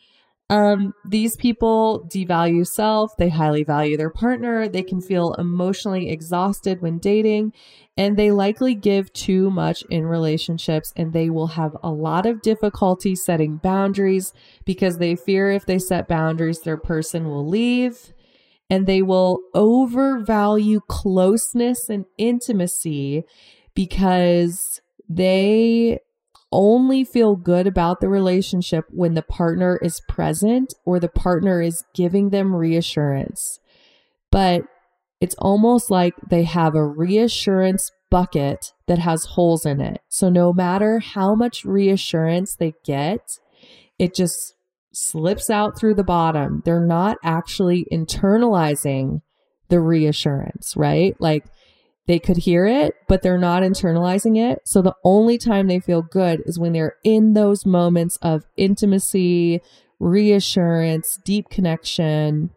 Um, 0.50 0.92
these 1.08 1.36
people 1.36 2.06
devalue 2.12 2.66
self, 2.66 3.16
they 3.16 3.30
highly 3.30 3.64
value 3.64 3.96
their 3.96 4.10
partner, 4.10 4.68
they 4.68 4.82
can 4.82 5.00
feel 5.00 5.32
emotionally 5.34 6.10
exhausted 6.10 6.82
when 6.82 6.98
dating, 6.98 7.54
and 7.96 8.18
they 8.18 8.30
likely 8.30 8.74
give 8.74 9.10
too 9.14 9.50
much 9.50 9.82
in 9.88 10.04
relationships 10.04 10.92
and 10.96 11.12
they 11.12 11.30
will 11.30 11.46
have 11.48 11.76
a 11.82 11.90
lot 11.90 12.26
of 12.26 12.42
difficulty 12.42 13.14
setting 13.14 13.56
boundaries 13.56 14.34
because 14.66 14.98
they 14.98 15.16
fear 15.16 15.50
if 15.50 15.64
they 15.64 15.78
set 15.78 16.08
boundaries, 16.08 16.60
their 16.60 16.76
person 16.76 17.26
will 17.26 17.46
leave. 17.46 18.12
And 18.70 18.86
they 18.86 19.02
will 19.02 19.40
overvalue 19.54 20.80
closeness 20.88 21.88
and 21.90 22.06
intimacy 22.16 23.24
because 23.74 24.80
they 25.08 26.00
only 26.54 27.04
feel 27.04 27.34
good 27.36 27.66
about 27.66 28.00
the 28.00 28.08
relationship 28.08 28.86
when 28.90 29.14
the 29.14 29.22
partner 29.22 29.78
is 29.82 30.00
present 30.08 30.72
or 30.86 31.00
the 31.00 31.08
partner 31.08 31.60
is 31.60 31.84
giving 31.94 32.30
them 32.30 32.54
reassurance. 32.54 33.58
But 34.30 34.62
it's 35.20 35.34
almost 35.38 35.90
like 35.90 36.14
they 36.30 36.44
have 36.44 36.74
a 36.74 36.86
reassurance 36.86 37.90
bucket 38.10 38.72
that 38.86 38.98
has 38.98 39.24
holes 39.24 39.66
in 39.66 39.80
it. 39.80 40.00
So 40.08 40.28
no 40.28 40.52
matter 40.52 41.00
how 41.00 41.34
much 41.34 41.64
reassurance 41.64 42.54
they 42.54 42.74
get, 42.84 43.38
it 43.98 44.14
just 44.14 44.54
slips 44.92 45.50
out 45.50 45.78
through 45.78 45.94
the 45.94 46.04
bottom. 46.04 46.62
They're 46.64 46.86
not 46.86 47.18
actually 47.24 47.86
internalizing 47.90 49.22
the 49.68 49.80
reassurance, 49.80 50.76
right? 50.76 51.16
Like 51.20 51.46
they 52.06 52.18
could 52.18 52.38
hear 52.38 52.66
it, 52.66 52.94
but 53.08 53.22
they're 53.22 53.38
not 53.38 53.62
internalizing 53.62 54.36
it. 54.36 54.60
So 54.64 54.82
the 54.82 54.94
only 55.04 55.38
time 55.38 55.68
they 55.68 55.80
feel 55.80 56.02
good 56.02 56.42
is 56.44 56.58
when 56.58 56.72
they're 56.72 56.96
in 57.02 57.32
those 57.32 57.64
moments 57.64 58.18
of 58.20 58.44
intimacy, 58.56 59.62
reassurance, 59.98 61.18
deep 61.24 61.48
connection. 61.48 62.50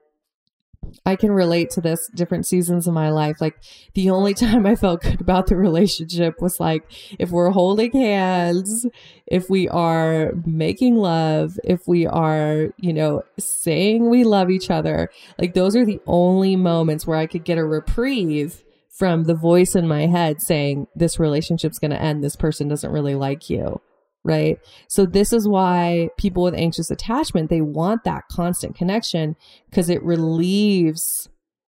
I 1.05 1.17
can 1.17 1.31
relate 1.31 1.69
to 1.71 1.81
this 1.81 2.09
different 2.15 2.45
seasons 2.45 2.87
of 2.87 2.93
my 2.93 3.09
life. 3.09 3.39
Like 3.39 3.55
the 3.93 4.09
only 4.09 4.33
time 4.33 4.65
I 4.65 4.75
felt 4.75 5.01
good 5.01 5.21
about 5.21 5.47
the 5.47 5.55
relationship 5.55 6.41
was 6.41 6.59
like 6.59 6.83
if 7.17 7.29
we're 7.29 7.51
holding 7.51 7.91
hands, 7.91 8.85
if 9.27 9.49
we 9.49 9.69
are 9.69 10.33
making 10.45 10.95
love, 10.95 11.57
if 11.63 11.87
we 11.87 12.05
are, 12.05 12.73
you 12.77 12.91
know, 12.91 13.23
saying 13.39 14.09
we 14.09 14.25
love 14.25 14.49
each 14.49 14.69
other. 14.69 15.09
Like 15.39 15.53
those 15.53 15.75
are 15.75 15.85
the 15.85 16.01
only 16.05 16.57
moments 16.57 17.07
where 17.07 17.17
I 17.17 17.27
could 17.27 17.45
get 17.45 17.57
a 17.57 17.65
reprieve 17.65 18.63
from 18.97 19.25
the 19.25 19.35
voice 19.35 19.75
in 19.75 19.87
my 19.87 20.07
head 20.07 20.41
saying 20.41 20.87
this 20.95 21.19
relationship's 21.19 21.79
going 21.79 21.91
to 21.91 22.01
end. 22.01 22.23
This 22.23 22.35
person 22.35 22.67
doesn't 22.67 22.91
really 22.91 23.15
like 23.15 23.49
you. 23.49 23.79
Right? 24.23 24.57
So 24.89 25.05
this 25.05 25.31
is 25.31 25.47
why 25.47 26.09
people 26.17 26.43
with 26.43 26.55
anxious 26.55 26.91
attachment 26.91 27.49
they 27.49 27.61
want 27.61 28.03
that 28.03 28.23
constant 28.29 28.75
connection 28.75 29.37
because 29.69 29.89
it 29.89 30.03
relieves 30.03 31.29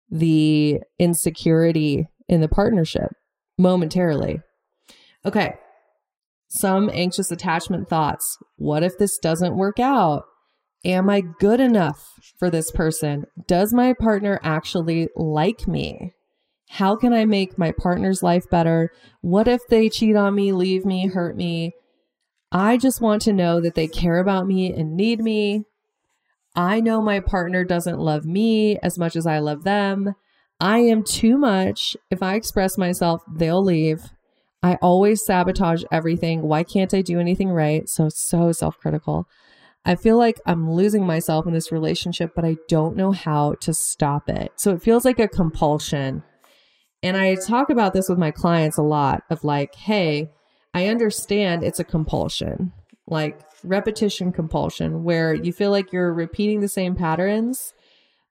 the 0.09 0.81
insecurity 0.99 2.07
in 2.29 2.41
the 2.43 2.49
partnership 2.49 3.11
momentarily. 3.59 4.41
Okay. 5.25 5.55
Some 6.47 6.91
anxious 6.93 7.33
attachment 7.33 7.89
thoughts. 7.89 8.39
What 8.57 8.85
if 8.85 8.99
this 8.99 9.19
doesn't 9.19 9.57
work 9.57 9.81
out? 9.81 10.25
Am 10.85 11.09
i 11.09 11.23
good 11.41 11.61
enough 11.61 12.21
for 12.39 12.51
this 12.51 12.71
person? 12.71 13.25
Does 13.49 13.73
my 13.73 13.95
partner 13.95 14.39
actually 14.45 15.09
like 15.17 15.67
me 15.67 16.13
how 16.69 16.97
can 16.97 17.13
I 17.13 17.25
make 17.25 17.59
my 17.59 17.73
partner's 17.73 18.23
life 18.23 18.49
better? 18.51 18.91
What 19.21 19.49
if 19.49 19.61
they 19.69 19.89
cheat 19.89 20.17
on 20.17 20.35
me, 20.35 20.53
leave 20.53 20.85
me, 20.85 21.07
hurt 21.07 21.37
me? 21.37 21.73
I 22.51 22.77
just 22.77 23.01
want 23.01 23.23
to 23.23 23.33
know 23.33 23.61
that 23.61 23.75
they 23.75 23.89
care 23.89 24.19
about 24.19 24.47
me 24.47 24.73
and 24.73 24.97
need 24.97 25.21
me. 25.21 25.65
I 26.57 26.81
know 26.81 27.03
my 27.03 27.21
partner 27.21 27.65
doesn't 27.65 27.99
love 27.99 28.25
me 28.25 28.79
as 28.79 28.99
much 28.99 29.17
as 29.17 29.27
I 29.27 29.41
love 29.41 29.65
them. 29.65 30.15
I 30.61 30.79
am 30.79 31.03
too 31.03 31.37
much. 31.37 31.97
If 32.11 32.23
I 32.23 32.37
express 32.37 32.79
myself, 32.79 33.23
they'll 33.29 33.63
leave. 33.63 34.11
I 34.63 34.77
always 34.77 35.25
sabotage 35.25 35.83
everything. 35.91 36.43
Why 36.43 36.63
can't 36.63 36.95
I 36.95 37.03
do 37.03 37.21
anything 37.21 37.51
right? 37.51 37.89
So, 37.89 38.09
so 38.09 38.53
self 38.53 38.79
critical. 38.79 39.27
I 39.85 39.97
feel 39.97 40.17
like 40.17 40.41
I'm 40.47 40.71
losing 40.71 41.05
myself 41.05 41.47
in 41.47 41.53
this 41.53 41.71
relationship, 41.71 42.33
but 42.35 42.45
I 42.45 42.57
don't 42.69 42.97
know 42.97 43.13
how 43.13 43.55
to 43.61 43.75
stop 43.75 44.31
it. 44.31 44.53
So 44.57 44.73
it 44.73 44.83
feels 44.83 45.05
like 45.05 45.19
a 45.19 45.29
compulsion. 45.29 46.23
And 47.05 47.19
I 47.19 47.35
talk 47.35 47.69
about 47.69 47.93
this 47.93 48.09
with 48.09 48.17
my 48.17 48.31
clients 48.31 48.79
a 48.79 48.83
lot 48.83 49.25
of 49.29 49.45
like, 49.45 49.75
hey, 49.75 50.31
I 50.73 50.87
understand 50.87 51.63
it's 51.63 51.79
a 51.79 51.85
compulsion, 51.85 52.73
like 53.07 53.39
repetition 53.63 54.33
compulsion, 54.33 55.05
where 55.05 55.35
you 55.35 55.53
feel 55.53 55.71
like 55.71 55.93
you're 55.93 56.15
repeating 56.15 56.61
the 56.61 56.69
same 56.69 56.97
patterns, 56.97 57.75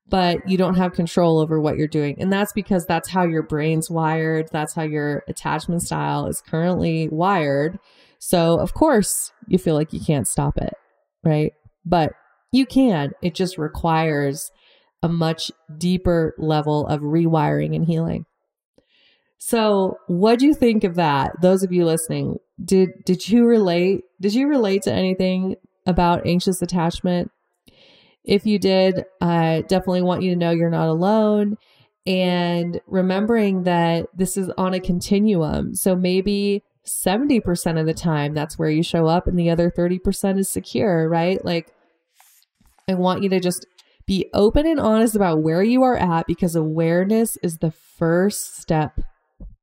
but 0.10 0.50
you 0.50 0.58
don't 0.58 0.74
have 0.74 0.94
control 0.94 1.38
over 1.38 1.62
what 1.62 1.78
you're 1.78 1.88
doing. 1.88 2.20
And 2.20 2.34
that's 2.34 2.52
because 2.52 2.88
that's 2.88 3.10
how 3.10 3.26
your 3.26 3.44
brain's 3.44 3.92
wired. 3.92 4.50
That's 4.52 4.74
how 4.74 4.82
your 4.82 5.24
attachment 5.28 5.84
style 5.84 6.26
is 6.26 6.42
currently 6.42 7.08
wired. 7.10 7.78
So, 8.18 8.60
of 8.60 8.74
course, 8.74 9.32
you 9.48 9.60
feel 9.60 9.76
like 9.76 9.94
you 9.94 10.00
can't 10.00 10.28
stop 10.28 10.58
it, 10.58 10.74
right? 11.24 11.54
But 11.86 12.14
you 12.52 12.66
can. 12.66 13.12
It 13.22 13.36
just 13.36 13.60
requires 13.60 14.50
a 15.04 15.10
much 15.10 15.52
deeper 15.78 16.34
level 16.40 16.88
of 16.88 17.02
rewiring 17.02 17.76
and 17.76 17.86
healing. 17.86 18.26
So, 19.46 19.98
what 20.08 20.40
do 20.40 20.46
you 20.46 20.54
think 20.54 20.86
of 20.86 20.96
that? 20.96 21.42
Those 21.42 21.64
of 21.64 21.74
you 21.74 21.84
listening, 21.84 22.38
did 22.64 23.04
did 23.04 23.28
you 23.28 23.46
relate? 23.46 24.06
Did 24.22 24.34
you 24.34 24.48
relate 24.48 24.84
to 24.84 24.94
anything 24.94 25.58
about 25.86 26.26
anxious 26.26 26.62
attachment? 26.62 27.30
If 28.24 28.46
you 28.46 28.58
did, 28.58 29.04
I 29.20 29.66
definitely 29.68 30.04
want 30.04 30.22
you 30.22 30.30
to 30.30 30.38
know 30.38 30.52
you're 30.52 30.70
not 30.70 30.88
alone 30.88 31.58
and 32.08 32.80
remembering 32.88 33.64
that 33.64 34.08
this 34.16 34.38
is 34.38 34.50
on 34.58 34.74
a 34.74 34.80
continuum. 34.80 35.76
So 35.76 35.94
maybe 35.94 36.64
70% 36.86 37.78
of 37.78 37.86
the 37.86 37.94
time 37.94 38.34
that's 38.34 38.58
where 38.58 38.70
you 38.70 38.82
show 38.82 39.08
up 39.08 39.28
and 39.28 39.38
the 39.38 39.50
other 39.50 39.70
30% 39.70 40.40
is 40.40 40.48
secure, 40.48 41.10
right? 41.10 41.44
Like 41.44 41.74
I 42.88 42.94
want 42.94 43.24
you 43.24 43.30
to 43.30 43.42
just 43.42 43.66
be 44.06 44.30
open 44.34 44.66
and 44.66 44.80
honest 44.80 45.18
about 45.18 45.44
where 45.44 45.64
you 45.64 45.84
are 45.84 45.98
at 45.98 46.28
because 46.28 46.56
awareness 46.56 47.38
is 47.44 47.58
the 47.58 47.72
first 47.72 48.56
step 48.56 49.02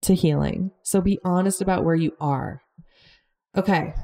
to 0.02 0.14
healing. 0.14 0.70
So 0.82 1.00
be 1.00 1.18
honest 1.24 1.60
about 1.60 1.84
where 1.84 1.94
you 1.94 2.12
are. 2.20 2.62
Okay. 3.56 3.94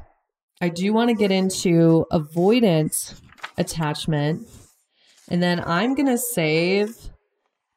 I 0.60 0.68
do 0.68 0.92
want 0.92 1.10
to 1.10 1.14
get 1.14 1.30
into 1.30 2.06
avoidance 2.10 3.20
attachment. 3.58 4.46
And 5.28 5.42
then 5.42 5.62
I'm 5.64 5.94
going 5.94 6.06
to 6.06 6.18
save 6.18 7.10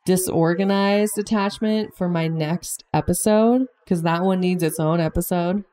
disorganized 0.06 1.18
attachment 1.18 1.96
for 1.96 2.10
my 2.10 2.28
next 2.28 2.84
episode 2.94 3.68
because 3.84 4.02
that 4.04 4.24
one 4.24 4.40
needs 4.40 4.64
its 4.64 4.80
own 4.80 5.00
episode. 5.00 5.64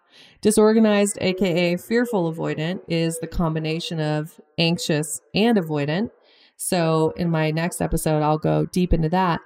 Disorganized, 0.40 1.18
aka 1.20 1.76
fearful 1.76 2.32
avoidant, 2.32 2.80
is 2.88 3.18
the 3.18 3.26
combination 3.26 4.00
of 4.00 4.40
anxious 4.58 5.20
and 5.34 5.58
avoidant. 5.58 6.10
So, 6.56 7.12
in 7.16 7.30
my 7.30 7.50
next 7.50 7.82
episode, 7.82 8.22
I'll 8.22 8.38
go 8.38 8.64
deep 8.66 8.94
into 8.94 9.10
that. 9.10 9.40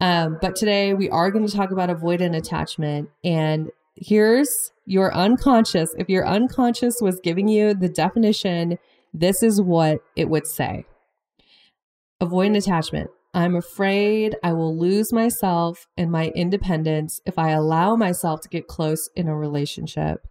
Um, 0.00 0.38
but 0.40 0.56
today 0.56 0.94
we 0.94 1.08
are 1.10 1.30
going 1.30 1.46
to 1.46 1.56
talk 1.56 1.70
about 1.70 1.88
avoidant 1.88 2.36
attachment. 2.36 3.10
And 3.22 3.70
here's 3.96 4.72
your 4.86 5.14
unconscious. 5.14 5.94
If 5.96 6.08
your 6.08 6.26
unconscious 6.26 6.96
was 7.00 7.20
giving 7.22 7.48
you 7.48 7.74
the 7.74 7.88
definition, 7.88 8.78
this 9.12 9.42
is 9.42 9.62
what 9.62 10.00
it 10.16 10.28
would 10.28 10.46
say 10.46 10.84
Avoidant 12.20 12.56
attachment. 12.56 13.10
I'm 13.32 13.56
afraid 13.56 14.36
I 14.44 14.52
will 14.52 14.78
lose 14.78 15.12
myself 15.12 15.88
and 15.96 16.10
my 16.10 16.28
independence 16.36 17.20
if 17.26 17.38
I 17.38 17.50
allow 17.50 17.96
myself 17.96 18.40
to 18.42 18.48
get 18.48 18.68
close 18.68 19.10
in 19.16 19.26
a 19.26 19.36
relationship. 19.36 20.26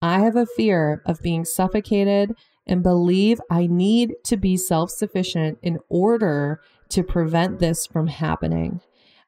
I 0.00 0.20
have 0.20 0.36
a 0.36 0.46
fear 0.46 1.02
of 1.04 1.22
being 1.22 1.44
suffocated 1.44 2.34
and 2.66 2.82
believe 2.82 3.40
I 3.50 3.66
need 3.66 4.14
to 4.24 4.36
be 4.36 4.56
self 4.56 4.90
sufficient 4.90 5.58
in 5.62 5.78
order 5.88 6.60
to 6.90 7.02
prevent 7.02 7.58
this 7.58 7.86
from 7.86 8.06
happening. 8.06 8.80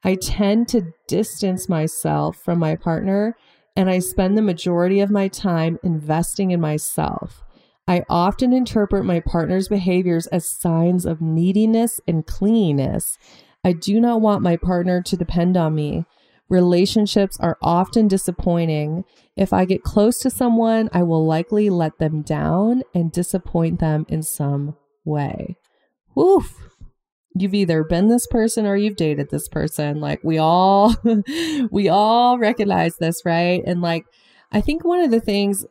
I 0.05 0.15
tend 0.15 0.69
to 0.69 0.93
distance 1.09 1.69
myself 1.69 2.37
from 2.37 2.59
my 2.59 2.77
partner 2.77 3.37
and 3.77 3.89
I 3.89 3.99
spend 4.01 4.37
the 4.37 4.43
majority 4.43 5.01
of 5.01 5.11
my 5.11 5.29
time 5.29 5.79
investing 5.83 6.51
in 6.51 6.61
myself. 6.61 7.43
I 7.87 8.03
often 8.11 8.53
interpret 8.53 9.05
my 9.05 9.21
partner's 9.21 9.69
behaviors 9.69 10.27
as 10.27 10.49
signs 10.49 11.07
of 11.07 11.21
neediness 11.21 12.01
and 12.07 12.27
clinginess. 12.27 13.17
I 13.65 13.73
do 13.73 14.01
not 14.01 14.21
want 14.21 14.43
my 14.43 14.57
partner 14.57 15.01
to 15.03 15.17
depend 15.17 15.57
on 15.57 15.75
me. 15.75 16.05
Relationships 16.49 17.39
are 17.41 17.59
often 17.63 18.09
disappointing. 18.09 19.05
If 19.37 19.53
I 19.53 19.65
get 19.65 19.83
close 19.83 20.19
to 20.21 20.31
someone, 20.31 20.89
I 20.93 21.03
will 21.03 21.27
likely 21.27 21.71
let 21.71 21.99
them 21.99 22.23
down 22.23 22.83
and 22.95 23.13
disappoint 23.13 23.81
them 23.81 24.07
in 24.09 24.23
some 24.23 24.77
way. 25.05 25.57
Woof 26.15 26.69
you've 27.41 27.55
either 27.55 27.85
been 27.85 28.09
this 28.09 28.27
person 28.27 28.67
or 28.67 28.77
you've 28.77 28.97
dated 28.97 29.31
this 29.31 29.49
person 29.49 30.01
like 30.01 30.23
we 30.23 30.39
all 30.39 30.95
we 31.71 31.89
all 31.89 32.39
recognize 32.39 32.97
this 32.97 33.23
right 33.25 33.63
and 33.67 33.81
like 33.81 34.05
i 34.53 34.61
think 34.61 34.85
one 34.85 35.01
of 35.01 35.11
the 35.11 35.21
things 35.21 35.65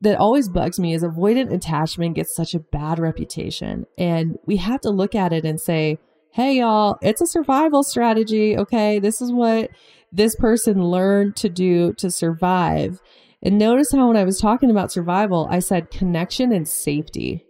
that 0.00 0.18
always 0.18 0.48
bugs 0.48 0.78
me 0.78 0.94
is 0.94 1.02
avoidant 1.02 1.52
attachment 1.52 2.16
gets 2.16 2.34
such 2.34 2.54
a 2.54 2.60
bad 2.60 2.98
reputation. 2.98 3.86
And 3.96 4.38
we 4.44 4.56
have 4.58 4.80
to 4.82 4.90
look 4.90 5.14
at 5.14 5.32
it 5.32 5.44
and 5.44 5.60
say, 5.60 5.98
hey, 6.32 6.58
y'all, 6.58 6.98
it's 7.00 7.22
a 7.22 7.26
survival 7.26 7.82
strategy. 7.82 8.56
Okay. 8.58 8.98
This 8.98 9.22
is 9.22 9.32
what 9.32 9.70
this 10.12 10.36
person 10.36 10.84
learned 10.84 11.36
to 11.36 11.48
do 11.48 11.94
to 11.94 12.10
survive. 12.10 13.00
And 13.42 13.58
notice 13.58 13.92
how 13.92 14.08
when 14.08 14.16
I 14.16 14.24
was 14.24 14.40
talking 14.40 14.70
about 14.70 14.92
survival, 14.92 15.46
I 15.50 15.60
said 15.60 15.90
connection 15.90 16.52
and 16.52 16.68
safety. 16.68 17.45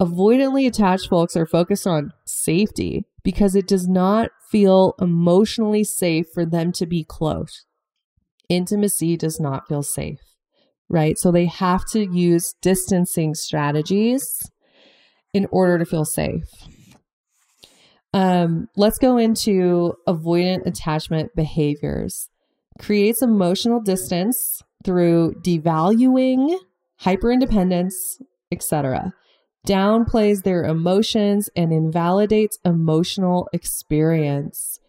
Avoidantly 0.00 0.66
attached 0.66 1.08
folks 1.08 1.36
are 1.36 1.46
focused 1.46 1.86
on 1.86 2.12
safety 2.24 3.04
because 3.24 3.56
it 3.56 3.66
does 3.66 3.88
not 3.88 4.30
feel 4.48 4.94
emotionally 5.00 5.82
safe 5.82 6.26
for 6.32 6.46
them 6.46 6.70
to 6.72 6.86
be 6.86 7.04
close. 7.04 7.64
Intimacy 8.48 9.16
does 9.16 9.40
not 9.40 9.66
feel 9.66 9.82
safe, 9.82 10.20
right? 10.88 11.18
So 11.18 11.32
they 11.32 11.46
have 11.46 11.84
to 11.90 12.06
use 12.06 12.54
distancing 12.62 13.34
strategies 13.34 14.50
in 15.34 15.46
order 15.50 15.78
to 15.78 15.84
feel 15.84 16.04
safe. 16.04 16.44
Um, 18.14 18.68
let's 18.76 18.98
go 18.98 19.18
into 19.18 19.94
avoidant 20.06 20.64
attachment 20.64 21.34
behaviors. 21.34 22.28
Creates 22.78 23.20
emotional 23.20 23.80
distance 23.80 24.62
through 24.84 25.34
devaluing, 25.42 26.56
hyper 26.98 27.32
independence, 27.32 28.22
etc. 28.50 29.12
Downplays 29.66 30.42
their 30.44 30.64
emotions 30.64 31.50
and 31.54 31.72
invalidates 31.72 32.58
emotional 32.64 33.48
experience. 33.52 34.80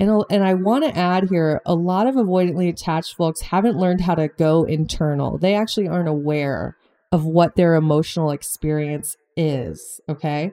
And, 0.00 0.22
and 0.30 0.44
I 0.44 0.54
want 0.54 0.84
to 0.84 0.96
add 0.96 1.28
here 1.28 1.60
a 1.66 1.74
lot 1.74 2.06
of 2.06 2.14
avoidantly 2.14 2.68
attached 2.68 3.16
folks 3.16 3.40
haven't 3.40 3.78
learned 3.78 4.02
how 4.02 4.14
to 4.14 4.28
go 4.28 4.64
internal. 4.64 5.38
They 5.38 5.54
actually 5.54 5.88
aren't 5.88 6.08
aware 6.08 6.76
of 7.10 7.24
what 7.24 7.56
their 7.56 7.74
emotional 7.74 8.30
experience 8.30 9.16
is. 9.36 10.00
Okay. 10.08 10.52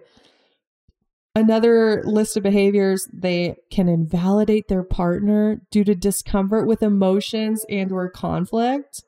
Another 1.36 2.02
list 2.06 2.38
of 2.38 2.44
behaviors, 2.44 3.10
they 3.12 3.58
can 3.70 3.90
invalidate 3.90 4.70
their 4.70 4.84
partner 4.84 5.60
due 5.70 5.84
to 5.84 5.94
discomfort 5.94 6.66
with 6.66 6.82
emotions 6.82 7.66
and 7.70 7.92
or 7.92 8.10
conflict. 8.10 9.04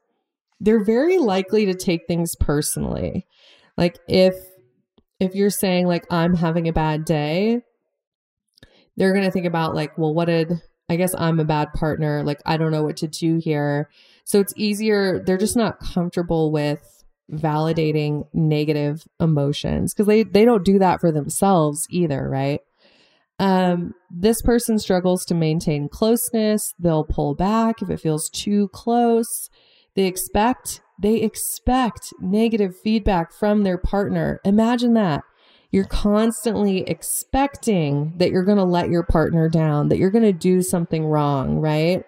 They're 0.60 0.84
very 0.84 1.20
likely 1.20 1.66
to 1.68 1.74
take 1.74 2.06
things 2.06 2.36
personally. 2.36 3.26
Like 3.78 4.00
if 4.08 4.34
if 5.20 5.36
you're 5.36 5.50
saying 5.50 5.88
like 5.88 6.06
I'm 6.12 6.36
having 6.36 6.68
a 6.68 6.74
bad 6.74 7.06
day, 7.06 7.62
they're 8.96 9.14
going 9.14 9.26
to 9.26 9.32
think 9.32 9.46
about 9.46 9.76
like, 9.76 9.98
well, 9.98 10.14
what 10.14 10.26
did 10.26 10.62
I 10.90 10.96
guess 10.96 11.14
I'm 11.18 11.40
a 11.40 11.46
bad 11.46 11.74
partner, 11.74 12.24
like 12.24 12.42
I 12.46 12.58
don't 12.58 12.72
know 12.72 12.84
what 12.84 12.98
to 12.98 13.08
do 13.08 13.38
here. 13.38 13.90
So 14.24 14.40
it's 14.40 14.54
easier, 14.56 15.22
they're 15.24 15.38
just 15.38 15.58
not 15.58 15.80
comfortable 15.80 16.52
with 16.52 17.04
validating 17.32 18.26
negative 18.34 19.06
emotions 19.20 19.94
because 19.94 20.08
they 20.08 20.24
they 20.24 20.46
don't 20.46 20.64
do 20.64 20.80
that 20.80 21.02
for 21.02 21.12
themselves 21.12 21.86
either, 21.90 22.28
right? 22.30 22.62
Um, 23.40 23.94
this 24.10 24.42
person 24.42 24.80
struggles 24.80 25.26
to 25.26 25.36
maintain 25.36 25.90
closeness. 25.90 26.74
They'll 26.80 27.04
pull 27.04 27.36
back 27.36 27.82
if 27.82 27.90
it 27.90 28.00
feels 28.00 28.30
too 28.30 28.70
close. 28.70 29.50
They 29.98 30.06
expect 30.06 30.80
they 31.00 31.18
expect 31.18 32.14
negative 32.22 32.76
feedback 32.84 33.34
from 33.34 33.64
their 33.64 33.78
partner. 33.78 34.40
Imagine 34.46 34.94
that. 34.94 35.24
You're 35.70 35.86
constantly 35.86 36.80
expecting 36.88 38.14
that 38.18 38.32
you're 38.32 38.46
going 38.46 38.58
to 38.58 38.64
let 38.64 38.90
your 38.90 39.04
partner 39.04 39.50
down, 39.50 39.90
that 39.90 39.98
you're 39.98 40.10
going 40.10 40.24
to 40.24 40.34
do 40.34 40.62
something 40.62 41.06
wrong, 41.06 41.60
right? 41.60 42.04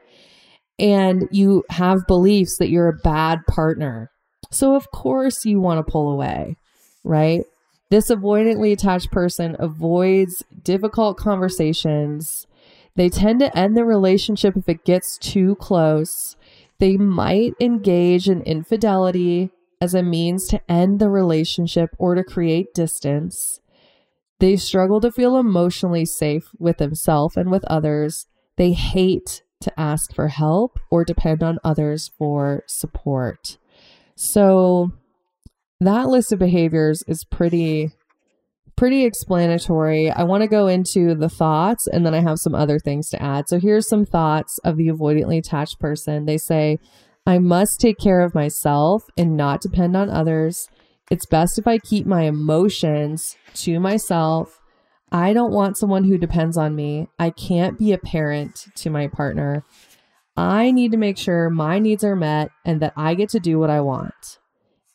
And 0.80 1.28
you 1.32 1.66
have 1.70 2.08
beliefs 2.08 2.58
that 2.58 2.70
you're 2.70 2.88
a 2.88 2.98
bad 3.04 3.42
partner 3.48 4.10
so, 4.52 4.76
of 4.76 4.92
course, 4.92 5.46
you 5.46 5.60
want 5.60 5.86
to 5.86 5.92
pull 5.92 6.12
away, 6.12 6.58
right? 7.04 7.44
This 7.90 8.10
avoidantly 8.10 8.72
attached 8.72 9.12
person 9.12 9.56
avoids 9.60 10.44
difficult 10.64 11.18
conversations. 11.18 12.48
They 12.96 13.10
tend 13.10 13.40
to 13.40 13.58
end 13.58 13.78
the 13.78 13.86
relationship 13.86 14.58
if 14.58 14.68
it 14.68 14.86
gets 14.86 15.18
too 15.18 15.56
close. 15.56 16.36
They 16.80 16.98
might 16.98 17.54
engage 17.60 18.30
in 18.30 18.42
infidelity 18.44 19.52
as 19.82 19.94
a 19.94 20.04
means 20.04 20.48
to 20.48 20.62
end 20.72 21.00
the 21.00 21.10
relationship 21.10 21.92
or 21.98 22.16
to 22.16 22.24
create 22.24 22.74
distance. 22.74 23.60
They 24.40 24.56
struggle 24.56 25.02
to 25.02 25.12
feel 25.12 25.38
emotionally 25.38 26.06
safe 26.06 26.50
with 26.58 26.78
themselves 26.78 27.36
and 27.36 27.52
with 27.52 27.66
others. 27.66 28.28
They 28.56 28.72
hate 28.72 29.44
to 29.62 29.78
ask 29.80 30.14
for 30.14 30.30
help 30.30 30.80
or 30.90 31.04
depend 31.04 31.44
on 31.44 31.60
others 31.64 32.12
for 32.18 32.64
support. 32.66 33.58
So 34.16 34.92
that 35.82 36.08
list 36.08 36.32
of 36.32 36.40
behaviors 36.40 37.04
is 37.08 37.26
pretty 37.26 37.92
pretty 38.80 39.04
explanatory. 39.04 40.10
I 40.10 40.24
want 40.24 40.42
to 40.42 40.48
go 40.48 40.68
into 40.68 41.14
the 41.14 41.28
thoughts 41.28 41.86
and 41.86 42.06
then 42.06 42.14
I 42.14 42.22
have 42.22 42.40
some 42.40 42.56
other 42.56 42.80
things 42.80 43.10
to 43.10 43.22
add. 43.22 43.50
So 43.50 43.60
here's 43.60 43.90
some 43.90 44.06
thoughts 44.06 44.58
of 44.64 44.78
the 44.78 44.88
avoidantly 44.88 45.38
attached 45.38 45.82
person. 45.82 46.24
They 46.24 46.38
say, 46.38 46.80
I 47.26 47.40
must 47.40 47.82
take 47.82 47.98
care 47.98 48.22
of 48.22 48.34
myself 48.34 49.04
and 49.18 49.36
not 49.36 49.60
depend 49.60 49.98
on 49.98 50.10
others. 50.10 50.70
It's 51.12 51.26
best 51.26 51.60
if 51.60 51.68
I 51.68 51.78
keep 51.78 52.06
my 52.06 52.22
emotions 52.22 53.36
to 53.56 53.82
myself. 53.82 54.62
I 55.12 55.34
don't 55.34 55.52
want 55.52 55.78
someone 55.78 56.06
who 56.06 56.18
depends 56.18 56.56
on 56.56 56.74
me. 56.74 57.10
I 57.20 57.32
can't 57.32 57.78
be 57.78 57.92
a 57.92 57.98
parent 57.98 58.68
to 58.76 58.90
my 58.90 59.08
partner. 59.08 59.66
I 60.38 60.72
need 60.72 60.92
to 60.94 60.98
make 60.98 61.18
sure 61.18 61.50
my 61.50 61.80
needs 61.80 62.06
are 62.06 62.16
met 62.16 62.50
and 62.64 62.82
that 62.82 62.94
I 62.96 63.16
get 63.16 63.28
to 63.32 63.42
do 63.42 63.60
what 63.60 63.70
I 63.70 63.82
want. 63.82 64.40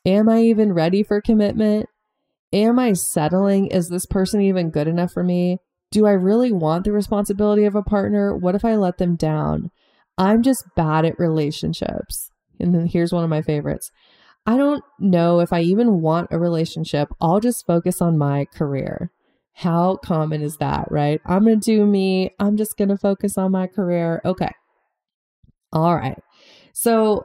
Am 0.06 0.26
I 0.30 0.40
even 0.40 0.72
ready 0.72 1.02
for 1.02 1.20
commitment? 1.20 1.90
Am 2.54 2.78
I 2.78 2.92
settling? 2.92 3.66
Is 3.66 3.88
this 3.88 4.06
person 4.06 4.40
even 4.40 4.70
good 4.70 4.86
enough 4.86 5.12
for 5.12 5.24
me? 5.24 5.58
Do 5.90 6.06
I 6.06 6.12
really 6.12 6.52
want 6.52 6.84
the 6.84 6.92
responsibility 6.92 7.64
of 7.64 7.74
a 7.74 7.82
partner? 7.82 8.34
What 8.36 8.54
if 8.54 8.64
I 8.64 8.76
let 8.76 8.98
them 8.98 9.16
down? 9.16 9.72
I'm 10.16 10.42
just 10.42 10.64
bad 10.76 11.04
at 11.04 11.18
relationships. 11.18 12.30
And 12.60 12.72
then 12.72 12.86
here's 12.86 13.12
one 13.12 13.24
of 13.24 13.30
my 13.30 13.42
favorites. 13.42 13.90
I 14.46 14.56
don't 14.56 14.84
know 15.00 15.40
if 15.40 15.52
I 15.52 15.62
even 15.62 16.00
want 16.00 16.28
a 16.30 16.38
relationship. 16.38 17.08
I'll 17.20 17.40
just 17.40 17.66
focus 17.66 18.00
on 18.00 18.16
my 18.16 18.44
career. 18.44 19.10
How 19.54 19.96
common 19.96 20.40
is 20.40 20.58
that, 20.58 20.86
right? 20.92 21.20
I'm 21.26 21.44
going 21.44 21.58
to 21.58 21.64
do 21.64 21.84
me. 21.84 22.30
I'm 22.38 22.56
just 22.56 22.76
going 22.76 22.90
to 22.90 22.96
focus 22.96 23.36
on 23.36 23.50
my 23.50 23.66
career. 23.66 24.20
Okay. 24.24 24.50
All 25.72 25.96
right. 25.96 26.20
So, 26.72 27.24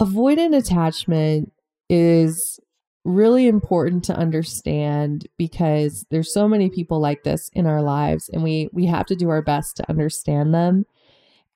avoidant 0.00 0.56
attachment 0.56 1.52
is 1.88 2.58
really 3.06 3.46
important 3.46 4.04
to 4.04 4.16
understand 4.16 5.26
because 5.38 6.04
there's 6.10 6.32
so 6.32 6.48
many 6.48 6.68
people 6.68 7.00
like 7.00 7.22
this 7.22 7.50
in 7.52 7.66
our 7.66 7.82
lives 7.82 8.28
and 8.32 8.42
we 8.42 8.68
we 8.72 8.86
have 8.86 9.06
to 9.06 9.16
do 9.16 9.28
our 9.28 9.42
best 9.42 9.76
to 9.76 9.88
understand 9.88 10.52
them. 10.52 10.84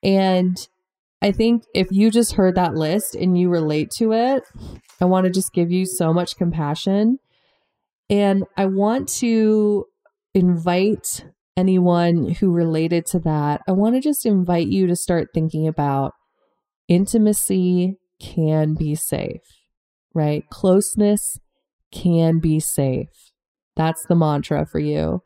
And 0.01 0.57
I 1.21 1.31
think 1.31 1.63
if 1.75 1.87
you 1.91 2.09
just 2.09 2.33
heard 2.33 2.55
that 2.55 2.73
list 2.73 3.15
and 3.15 3.37
you 3.37 3.49
relate 3.49 3.91
to 3.97 4.13
it, 4.13 4.43
I 4.99 5.05
want 5.05 5.25
to 5.25 5.31
just 5.31 5.53
give 5.53 5.71
you 5.71 5.85
so 5.85 6.13
much 6.13 6.35
compassion. 6.35 7.19
And 8.09 8.45
I 8.57 8.65
want 8.65 9.07
to 9.19 9.85
invite 10.33 11.25
anyone 11.55 12.29
who 12.29 12.51
related 12.51 13.05
to 13.07 13.19
that, 13.19 13.61
I 13.67 13.73
want 13.73 13.95
to 13.95 14.01
just 14.01 14.25
invite 14.25 14.67
you 14.67 14.87
to 14.87 14.95
start 14.95 15.29
thinking 15.33 15.67
about 15.67 16.13
intimacy 16.87 17.97
can 18.19 18.73
be 18.73 18.95
safe, 18.95 19.41
right? 20.13 20.47
Closeness 20.49 21.39
can 21.91 22.39
be 22.39 22.59
safe. 22.59 23.31
That's 23.75 24.05
the 24.05 24.15
mantra 24.15 24.65
for 24.65 24.79
you 24.79 25.21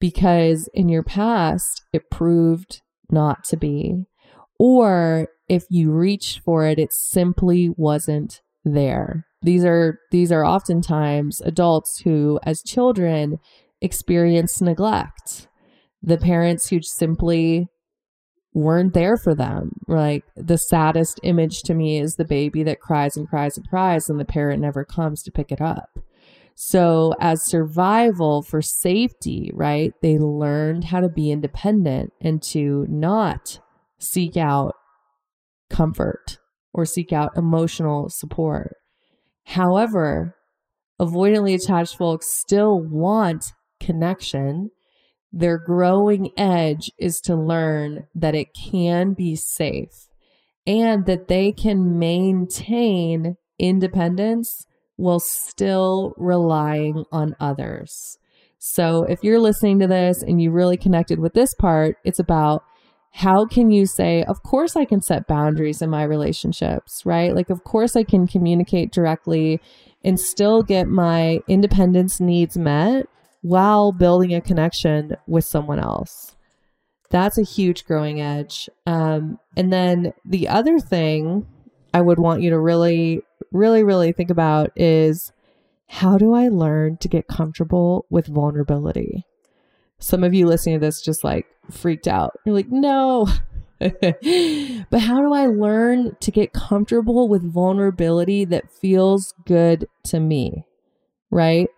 because 0.00 0.68
in 0.74 0.88
your 0.88 1.02
past, 1.02 1.82
it 1.92 2.10
proved 2.10 2.82
not 3.10 3.44
to 3.44 3.56
be. 3.56 4.04
Or 4.58 5.28
if 5.48 5.64
you 5.70 5.90
reached 5.90 6.40
for 6.40 6.66
it, 6.66 6.78
it 6.78 6.92
simply 6.92 7.70
wasn't 7.76 8.40
there. 8.64 9.26
These 9.42 9.64
are 9.64 9.98
these 10.10 10.32
are 10.32 10.44
oftentimes 10.44 11.40
adults 11.40 12.00
who 12.00 12.40
as 12.42 12.62
children 12.62 13.38
experience 13.80 14.60
neglect 14.60 15.48
the 16.02 16.18
parents 16.18 16.68
who 16.68 16.80
simply 16.82 17.68
weren't 18.54 18.94
there 18.94 19.16
for 19.16 19.34
them. 19.34 19.72
Like 19.86 20.24
the 20.36 20.58
saddest 20.58 21.20
image 21.22 21.62
to 21.62 21.74
me 21.74 21.98
is 21.98 22.14
the 22.14 22.24
baby 22.24 22.62
that 22.64 22.80
cries 22.80 23.16
and 23.16 23.28
cries 23.28 23.56
and 23.56 23.68
cries, 23.68 24.08
and 24.08 24.18
the 24.18 24.24
parent 24.24 24.60
never 24.60 24.84
comes 24.84 25.22
to 25.22 25.32
pick 25.32 25.52
it 25.52 25.60
up. 25.60 25.98
So, 26.60 27.14
as 27.20 27.46
survival 27.46 28.42
for 28.42 28.60
safety, 28.60 29.52
right, 29.54 29.92
they 30.02 30.18
learned 30.18 30.84
how 30.84 31.00
to 31.00 31.08
be 31.08 31.30
independent 31.30 32.12
and 32.20 32.42
to 32.44 32.84
not 32.88 33.60
seek 33.98 34.36
out 34.36 34.74
comfort 35.70 36.38
or 36.72 36.84
seek 36.84 37.12
out 37.12 37.36
emotional 37.36 38.08
support. 38.08 38.76
However, 39.44 40.34
avoidantly 41.00 41.54
attached 41.54 41.96
folks 41.96 42.26
still 42.26 42.80
want 42.80 43.52
connection 43.78 44.70
their 45.32 45.58
growing 45.58 46.30
edge 46.36 46.90
is 46.98 47.20
to 47.20 47.36
learn 47.36 48.06
that 48.14 48.34
it 48.34 48.48
can 48.54 49.12
be 49.12 49.36
safe 49.36 50.08
and 50.66 51.06
that 51.06 51.28
they 51.28 51.52
can 51.52 51.98
maintain 51.98 53.36
independence 53.58 54.66
while 54.96 55.20
still 55.20 56.14
relying 56.16 57.04
on 57.12 57.36
others. 57.40 58.18
So 58.58 59.04
if 59.04 59.22
you're 59.22 59.38
listening 59.38 59.78
to 59.80 59.86
this 59.86 60.22
and 60.22 60.42
you 60.42 60.50
really 60.50 60.76
connected 60.76 61.20
with 61.20 61.34
this 61.34 61.54
part, 61.54 61.96
it's 62.04 62.18
about 62.18 62.64
how 63.12 63.46
can 63.46 63.70
you 63.70 63.86
say, 63.86 64.24
of 64.24 64.42
course, 64.42 64.76
I 64.76 64.84
can 64.84 65.00
set 65.00 65.26
boundaries 65.26 65.80
in 65.80 65.90
my 65.90 66.02
relationships, 66.02 67.02
right? 67.06 67.34
Like, 67.34 67.50
of 67.50 67.64
course, 67.64 67.96
I 67.96 68.02
can 68.02 68.26
communicate 68.26 68.92
directly 68.92 69.60
and 70.04 70.20
still 70.20 70.62
get 70.62 70.88
my 70.88 71.40
independence 71.48 72.20
needs 72.20 72.56
met 72.56 73.06
while 73.42 73.92
building 73.92 74.34
a 74.34 74.40
connection 74.40 75.16
with 75.26 75.44
someone 75.44 75.78
else. 75.78 76.36
That's 77.10 77.38
a 77.38 77.42
huge 77.42 77.86
growing 77.86 78.20
edge. 78.20 78.68
Um, 78.86 79.38
and 79.56 79.72
then 79.72 80.12
the 80.24 80.48
other 80.48 80.78
thing 80.78 81.46
I 81.94 82.00
would 82.00 82.18
want 82.18 82.42
you 82.42 82.50
to 82.50 82.58
really, 82.58 83.22
really, 83.50 83.82
really 83.82 84.12
think 84.12 84.30
about 84.30 84.70
is 84.76 85.32
how 85.88 86.18
do 86.18 86.34
I 86.34 86.48
learn 86.48 86.98
to 86.98 87.08
get 87.08 87.28
comfortable 87.28 88.06
with 88.10 88.26
vulnerability? 88.26 89.24
Some 89.98 90.22
of 90.22 90.34
you 90.34 90.46
listening 90.46 90.78
to 90.78 90.86
this 90.86 91.00
just 91.00 91.24
like 91.24 91.46
freaked 91.70 92.06
out. 92.06 92.38
You're 92.44 92.54
like, 92.54 92.70
no. 92.70 93.26
but 93.78 95.00
how 95.00 95.20
do 95.20 95.32
I 95.32 95.46
learn 95.46 96.16
to 96.20 96.30
get 96.30 96.52
comfortable 96.52 97.28
with 97.28 97.42
vulnerability 97.42 98.44
that 98.46 98.70
feels 98.70 99.32
good 99.46 99.88
to 100.04 100.20
me? 100.20 100.64
Right? 101.30 101.68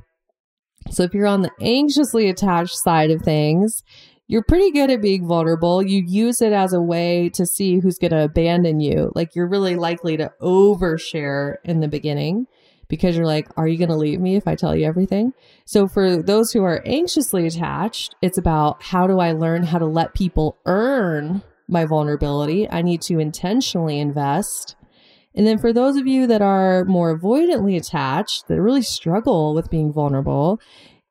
So 0.89 1.03
if 1.03 1.15
you're 1.15 1.27
on 1.27 1.43
the 1.43 1.53
anxiously 1.61 2.29
attached 2.29 2.77
side 2.77 3.11
of 3.11 3.23
things, 3.23 3.83
you're 4.27 4.45
pretty 4.45 4.71
good 4.71 4.91
at 4.91 5.03
being 5.03 5.27
vulnerable. 5.27 5.83
You 5.83 6.05
use 6.07 6.41
it 6.41 6.53
as 6.53 6.73
a 6.73 6.81
way 6.81 7.31
to 7.31 7.45
see 7.45 7.81
who's 7.81 7.99
going 7.99 8.13
to 8.13 8.25
abandon 8.25 8.81
you. 8.81 9.11
Like 9.15 9.35
you're 9.35 9.49
really 9.49 9.75
likely 9.75 10.17
to 10.17 10.31
overshare 10.41 11.57
in 11.65 11.81
the 11.81 11.89
beginning 11.89 12.47
because 12.87 13.17
you're 13.17 13.27
like, 13.27 13.49
are 13.57 13.67
you 13.67 13.79
going 13.79 13.89
to 13.91 13.97
leave 13.97 14.21
me 14.21 14.37
if 14.37 14.47
I 14.47 14.55
tell 14.55 14.77
you 14.77 14.87
everything? 14.87 15.33
So 15.65 15.89
for 15.89 16.23
those 16.23 16.53
who 16.53 16.63
are 16.65 16.83
anxiously 16.87 17.47
attached, 17.47 18.15
it's 18.23 18.39
about 18.39 18.83
how 18.83 19.07
do 19.07 19.19
I 19.19 19.33
learn 19.33 19.65
how 19.65 19.79
to 19.79 19.87
let 19.87 20.15
people 20.15 20.59
earn 20.65 21.43
my 21.67 21.85
vulnerability? 21.85 22.71
I 22.71 22.83
need 22.83 23.03
to 23.03 23.19
intentionally 23.19 23.99
invest. 23.99 24.77
And 25.35 25.47
then 25.47 25.59
for 25.59 25.73
those 25.73 25.97
of 25.97 26.07
you 26.07 26.27
that 26.27 26.43
are 26.43 26.85
more 26.85 27.17
avoidantly 27.17 27.77
attached, 27.77 28.49
that 28.49 28.61
really 28.61 28.83
struggle 28.83 29.55
with 29.55 29.71
being 29.71 29.93
vulnerable, 29.93 30.61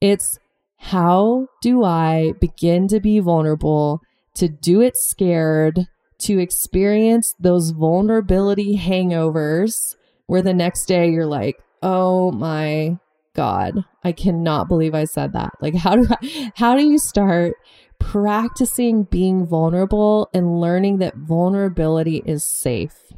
it's 0.01 0.39
how 0.77 1.47
do 1.61 1.83
I 1.83 2.33
begin 2.39 2.87
to 2.89 2.99
be 2.99 3.19
vulnerable, 3.19 4.01
to 4.35 4.47
do 4.47 4.81
it 4.81 4.97
scared, 4.97 5.87
to 6.19 6.39
experience 6.39 7.33
those 7.39 7.71
vulnerability 7.71 8.77
hangovers 8.77 9.95
where 10.27 10.41
the 10.41 10.53
next 10.53 10.85
day 10.85 11.09
you're 11.09 11.25
like, 11.25 11.57
oh 11.81 12.31
my 12.31 12.97
god 13.35 13.85
i 14.03 14.11
cannot 14.11 14.67
believe 14.67 14.93
i 14.93 15.05
said 15.05 15.31
that. 15.33 15.51
Like 15.61 15.75
how 15.75 15.95
do 15.95 16.07
I, 16.09 16.51
how 16.55 16.75
do 16.75 16.83
you 16.83 16.97
start 16.97 17.53
practicing 17.99 19.03
being 19.03 19.45
vulnerable 19.45 20.29
and 20.33 20.59
learning 20.59 20.97
that 20.97 21.15
vulnerability 21.15 22.21
is 22.25 22.43
safe 22.43 23.08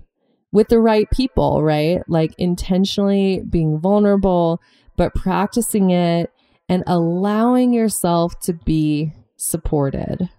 with 0.51 0.67
the 0.67 0.79
right 0.79 1.09
people 1.11 1.63
right 1.63 2.01
like 2.07 2.33
intentionally 2.37 3.41
being 3.49 3.79
vulnerable 3.79 4.61
but 4.97 5.13
practicing 5.15 5.89
it 5.91 6.31
and 6.69 6.83
allowing 6.87 7.73
yourself 7.73 8.39
to 8.39 8.53
be 8.53 9.13
supported 9.37 10.29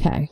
okay 0.00 0.28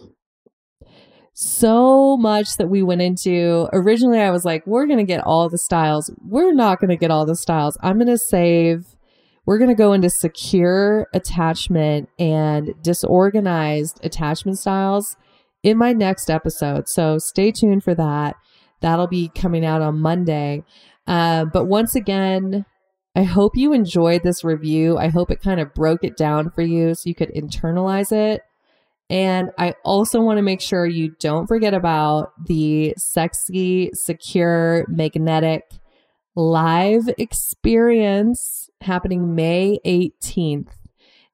so 1.34 2.16
much 2.16 2.56
that 2.56 2.68
we 2.68 2.82
went 2.82 3.02
into. 3.02 3.68
Originally, 3.72 4.20
I 4.20 4.30
was 4.30 4.44
like, 4.44 4.66
we're 4.66 4.86
going 4.86 4.98
to 4.98 5.04
get 5.04 5.24
all 5.24 5.48
the 5.48 5.58
styles. 5.58 6.10
We're 6.24 6.52
not 6.52 6.80
going 6.80 6.90
to 6.90 6.96
get 6.96 7.10
all 7.10 7.26
the 7.26 7.36
styles. 7.36 7.76
I'm 7.82 7.96
going 7.96 8.08
to 8.08 8.18
save, 8.18 8.84
we're 9.46 9.58
going 9.58 9.70
to 9.70 9.76
go 9.76 9.92
into 9.92 10.10
secure 10.10 11.08
attachment 11.14 12.08
and 12.18 12.74
disorganized 12.82 14.00
attachment 14.04 14.58
styles 14.58 15.16
in 15.62 15.78
my 15.78 15.92
next 15.92 16.28
episode. 16.28 16.88
So 16.88 17.18
stay 17.18 17.50
tuned 17.50 17.82
for 17.82 17.94
that. 17.94 18.36
That'll 18.82 19.06
be 19.06 19.30
coming 19.34 19.64
out 19.64 19.80
on 19.80 20.00
Monday. 20.00 20.64
Uh, 21.06 21.46
but 21.46 21.66
once 21.66 21.94
again, 21.94 22.66
I 23.14 23.24
hope 23.24 23.56
you 23.56 23.72
enjoyed 23.72 24.22
this 24.22 24.44
review. 24.44 24.96
I 24.96 25.08
hope 25.08 25.30
it 25.30 25.42
kind 25.42 25.60
of 25.60 25.74
broke 25.74 26.04
it 26.04 26.16
down 26.16 26.50
for 26.50 26.62
you 26.62 26.94
so 26.94 27.02
you 27.08 27.14
could 27.14 27.32
internalize 27.34 28.12
it. 28.12 28.42
And 29.10 29.50
I 29.58 29.74
also 29.84 30.22
want 30.22 30.38
to 30.38 30.42
make 30.42 30.62
sure 30.62 30.86
you 30.86 31.14
don't 31.20 31.46
forget 31.46 31.74
about 31.74 32.32
the 32.46 32.94
sexy, 32.96 33.90
secure, 33.92 34.86
magnetic 34.88 35.64
live 36.34 37.10
experience 37.18 38.70
happening 38.80 39.34
May 39.34 39.78
18th. 39.84 40.68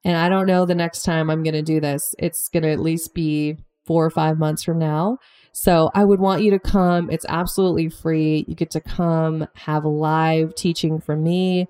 And 0.03 0.17
I 0.17 0.27
don't 0.27 0.45
know 0.45 0.65
the 0.65 0.75
next 0.75 1.03
time 1.03 1.29
I'm 1.29 1.43
going 1.43 1.53
to 1.53 1.61
do 1.61 1.79
this. 1.79 2.13
It's 2.19 2.49
going 2.49 2.63
to 2.63 2.71
at 2.71 2.79
least 2.79 3.13
be 3.13 3.57
four 3.85 4.05
or 4.05 4.09
five 4.09 4.37
months 4.37 4.63
from 4.63 4.77
now. 4.77 5.17
So 5.51 5.89
I 5.93 6.05
would 6.05 6.19
want 6.19 6.43
you 6.43 6.51
to 6.51 6.59
come. 6.59 7.09
It's 7.09 7.25
absolutely 7.27 7.89
free. 7.89 8.45
You 8.47 8.55
get 8.55 8.71
to 8.71 8.81
come, 8.81 9.47
have 9.55 9.85
live 9.85 10.55
teaching 10.55 11.01
from 11.01 11.23
me, 11.23 11.67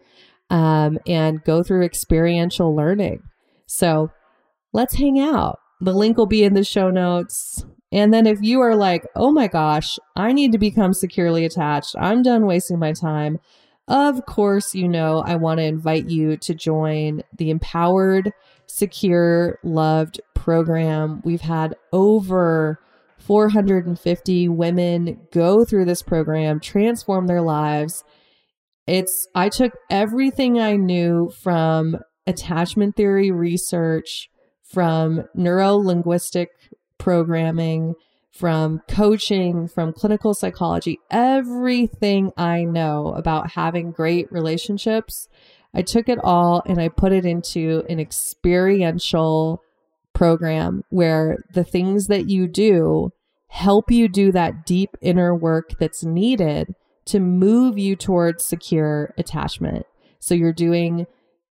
um, 0.49 0.99
and 1.07 1.43
go 1.43 1.63
through 1.63 1.84
experiential 1.84 2.75
learning. 2.75 3.23
So 3.65 4.11
let's 4.73 4.95
hang 4.95 5.19
out. 5.19 5.59
The 5.82 5.93
link 5.93 6.17
will 6.17 6.25
be 6.25 6.43
in 6.43 6.53
the 6.53 6.63
show 6.63 6.89
notes. 6.89 7.65
And 7.91 8.13
then 8.13 8.27
if 8.27 8.39
you 8.41 8.61
are 8.61 8.75
like, 8.75 9.07
oh 9.15 9.32
my 9.32 9.47
gosh, 9.47 9.97
I 10.15 10.34
need 10.34 10.51
to 10.51 10.57
become 10.57 10.93
securely 10.93 11.45
attached, 11.45 11.95
I'm 11.97 12.21
done 12.21 12.45
wasting 12.45 12.77
my 12.77 12.93
time. 12.93 13.39
Of 13.88 14.27
course, 14.27 14.75
you 14.75 14.88
know, 14.88 15.23
I 15.25 15.36
want 15.36 15.59
to 15.59 15.63
invite 15.63 16.07
you 16.07 16.38
to 16.38 16.53
join 16.53 17.23
the 17.36 17.49
Empowered, 17.49 18.32
Secure, 18.67 19.57
Loved 19.63 20.21
program. 20.36 21.21
We've 21.25 21.41
had 21.41 21.75
over 21.91 22.80
450 23.20 24.49
women 24.49 25.20
go 25.32 25.65
through 25.65 25.86
this 25.86 26.01
program, 26.01 26.59
transform 26.59 27.28
their 27.28 27.41
lives. 27.41 28.03
It's, 28.88 29.28
I 29.36 29.49
took 29.49 29.74
everything 29.89 30.59
I 30.59 30.76
knew 30.76 31.32
from 31.41 31.97
attachment 32.26 32.95
theory 32.95 33.32
research 33.32 34.30
from 34.63 35.26
neuro 35.34 35.76
linguistic 35.76 36.49
programming, 36.97 37.95
from 38.32 38.82
coaching, 38.88 39.67
from 39.67 39.93
clinical 39.93 40.34
psychology, 40.34 40.99
everything 41.09 42.32
I 42.38 42.63
know 42.63 43.13
about 43.13 43.51
having 43.51 43.91
great 43.91 44.32
relationships. 44.32 45.28
I 45.74 45.82
took 45.82 46.07
it 46.07 46.20
all 46.24 46.61
and 46.65 46.80
I 46.80 46.89
put 46.89 47.11
it 47.11 47.26
into 47.26 47.84
an 47.89 47.99
experiential 47.99 49.61
program 50.20 50.84
where 50.89 51.38
the 51.53 51.63
things 51.63 52.07
that 52.07 52.30
you 52.30 52.45
do 52.45 53.09
help 53.47 53.89
you 53.89 54.09
do 54.09 54.34
that 54.34 54.65
deep 54.65 54.89
inner 55.01 55.34
work 55.34 55.70
that's 55.80 56.03
needed 56.03 56.76
to 57.05 57.22
move 57.22 57.78
you 57.80 57.95
towards 57.95 58.43
secure 58.43 59.13
attachment. 59.17 59.86
So 60.20 60.36
you're 60.36 60.51
doing 60.51 61.07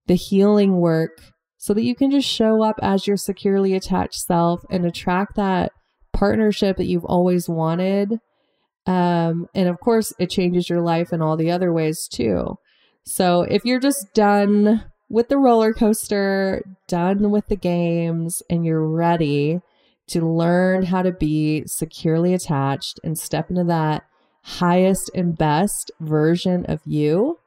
the 0.07 0.17
healing 0.17 0.83
work 0.83 1.19
so 1.57 1.73
that 1.73 1.83
you 1.83 1.95
can 1.95 2.11
just 2.11 2.29
show 2.29 2.63
up 2.63 2.77
as 2.83 3.07
your 3.07 3.17
securely 3.17 3.73
attached 3.73 4.21
self 4.21 4.61
and 4.71 4.85
attract 4.85 5.37
that 5.37 5.73
partnership 6.13 6.77
that 6.77 6.89
you've 6.89 7.07
always 7.07 7.49
wanted. 7.49 8.21
Um, 8.85 9.47
and 9.55 9.71
of 9.71 9.81
course, 9.81 10.13
it 10.19 10.29
changes 10.29 10.69
your 10.69 10.83
life 10.83 11.11
in 11.11 11.23
all 11.23 11.39
the 11.39 11.51
other 11.51 11.73
ways 11.73 12.07
too. 12.07 12.59
So 13.07 13.43
if 13.43 13.65
you're 13.65 13.81
just 13.81 14.13
done 14.13 14.85
with 15.09 15.29
the 15.29 15.39
roller 15.39 15.73
coaster, 15.73 16.63
done 16.87 17.31
with 17.31 17.47
the 17.47 17.57
games, 17.57 18.43
and 18.51 18.65
you're 18.65 18.87
ready 18.87 19.61
to 20.09 20.27
learn 20.27 20.85
how 20.85 21.03
to 21.03 21.13
be 21.13 21.65
securely 21.67 22.35
attached 22.35 22.99
and 23.05 23.19
step 23.19 23.51
into 23.51 23.65
that 23.65 24.05
highest 24.43 25.11
and 25.15 25.37
best 25.37 25.91
version 26.01 26.65
of 26.67 26.81
you, 26.85 27.39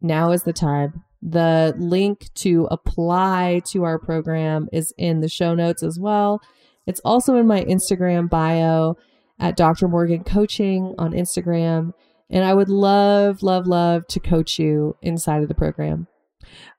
now 0.00 0.32
is 0.32 0.42
the 0.42 0.52
time. 0.52 1.04
The 1.20 1.74
link 1.76 2.32
to 2.36 2.68
apply 2.70 3.62
to 3.70 3.84
our 3.84 3.98
program 3.98 4.68
is 4.72 4.94
in 4.96 5.20
the 5.20 5.28
show 5.28 5.54
notes 5.54 5.82
as 5.82 5.98
well. 5.98 6.40
It's 6.86 7.00
also 7.04 7.36
in 7.36 7.46
my 7.46 7.64
Instagram 7.64 8.30
bio 8.30 8.96
at 9.38 9.56
Dr. 9.56 9.88
Morgan 9.88 10.24
Coaching 10.24 10.94
on 10.98 11.12
Instagram. 11.12 11.92
And 12.30 12.44
I 12.44 12.54
would 12.54 12.68
love, 12.68 13.42
love, 13.42 13.66
love 13.66 14.06
to 14.08 14.20
coach 14.20 14.58
you 14.58 14.96
inside 15.02 15.42
of 15.42 15.48
the 15.48 15.54
program. 15.54 16.06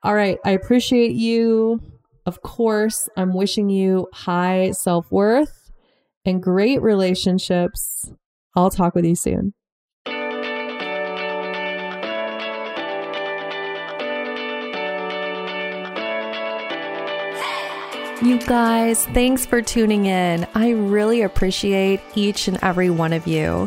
All 0.02 0.14
right. 0.14 0.38
I 0.44 0.50
appreciate 0.52 1.12
you. 1.12 1.80
Of 2.26 2.42
course, 2.42 3.08
I'm 3.16 3.32
wishing 3.34 3.70
you 3.70 4.08
high 4.12 4.72
self 4.72 5.10
worth 5.10 5.70
and 6.24 6.42
great 6.42 6.80
relationships. 6.82 8.12
I'll 8.54 8.70
talk 8.70 8.94
with 8.94 9.04
you 9.04 9.16
soon. 9.16 9.54
You 18.22 18.38
guys, 18.38 19.06
thanks 19.06 19.46
for 19.46 19.62
tuning 19.62 20.04
in. 20.04 20.46
I 20.54 20.72
really 20.72 21.22
appreciate 21.22 22.00
each 22.14 22.48
and 22.48 22.58
every 22.62 22.90
one 22.90 23.14
of 23.14 23.26
you. 23.26 23.66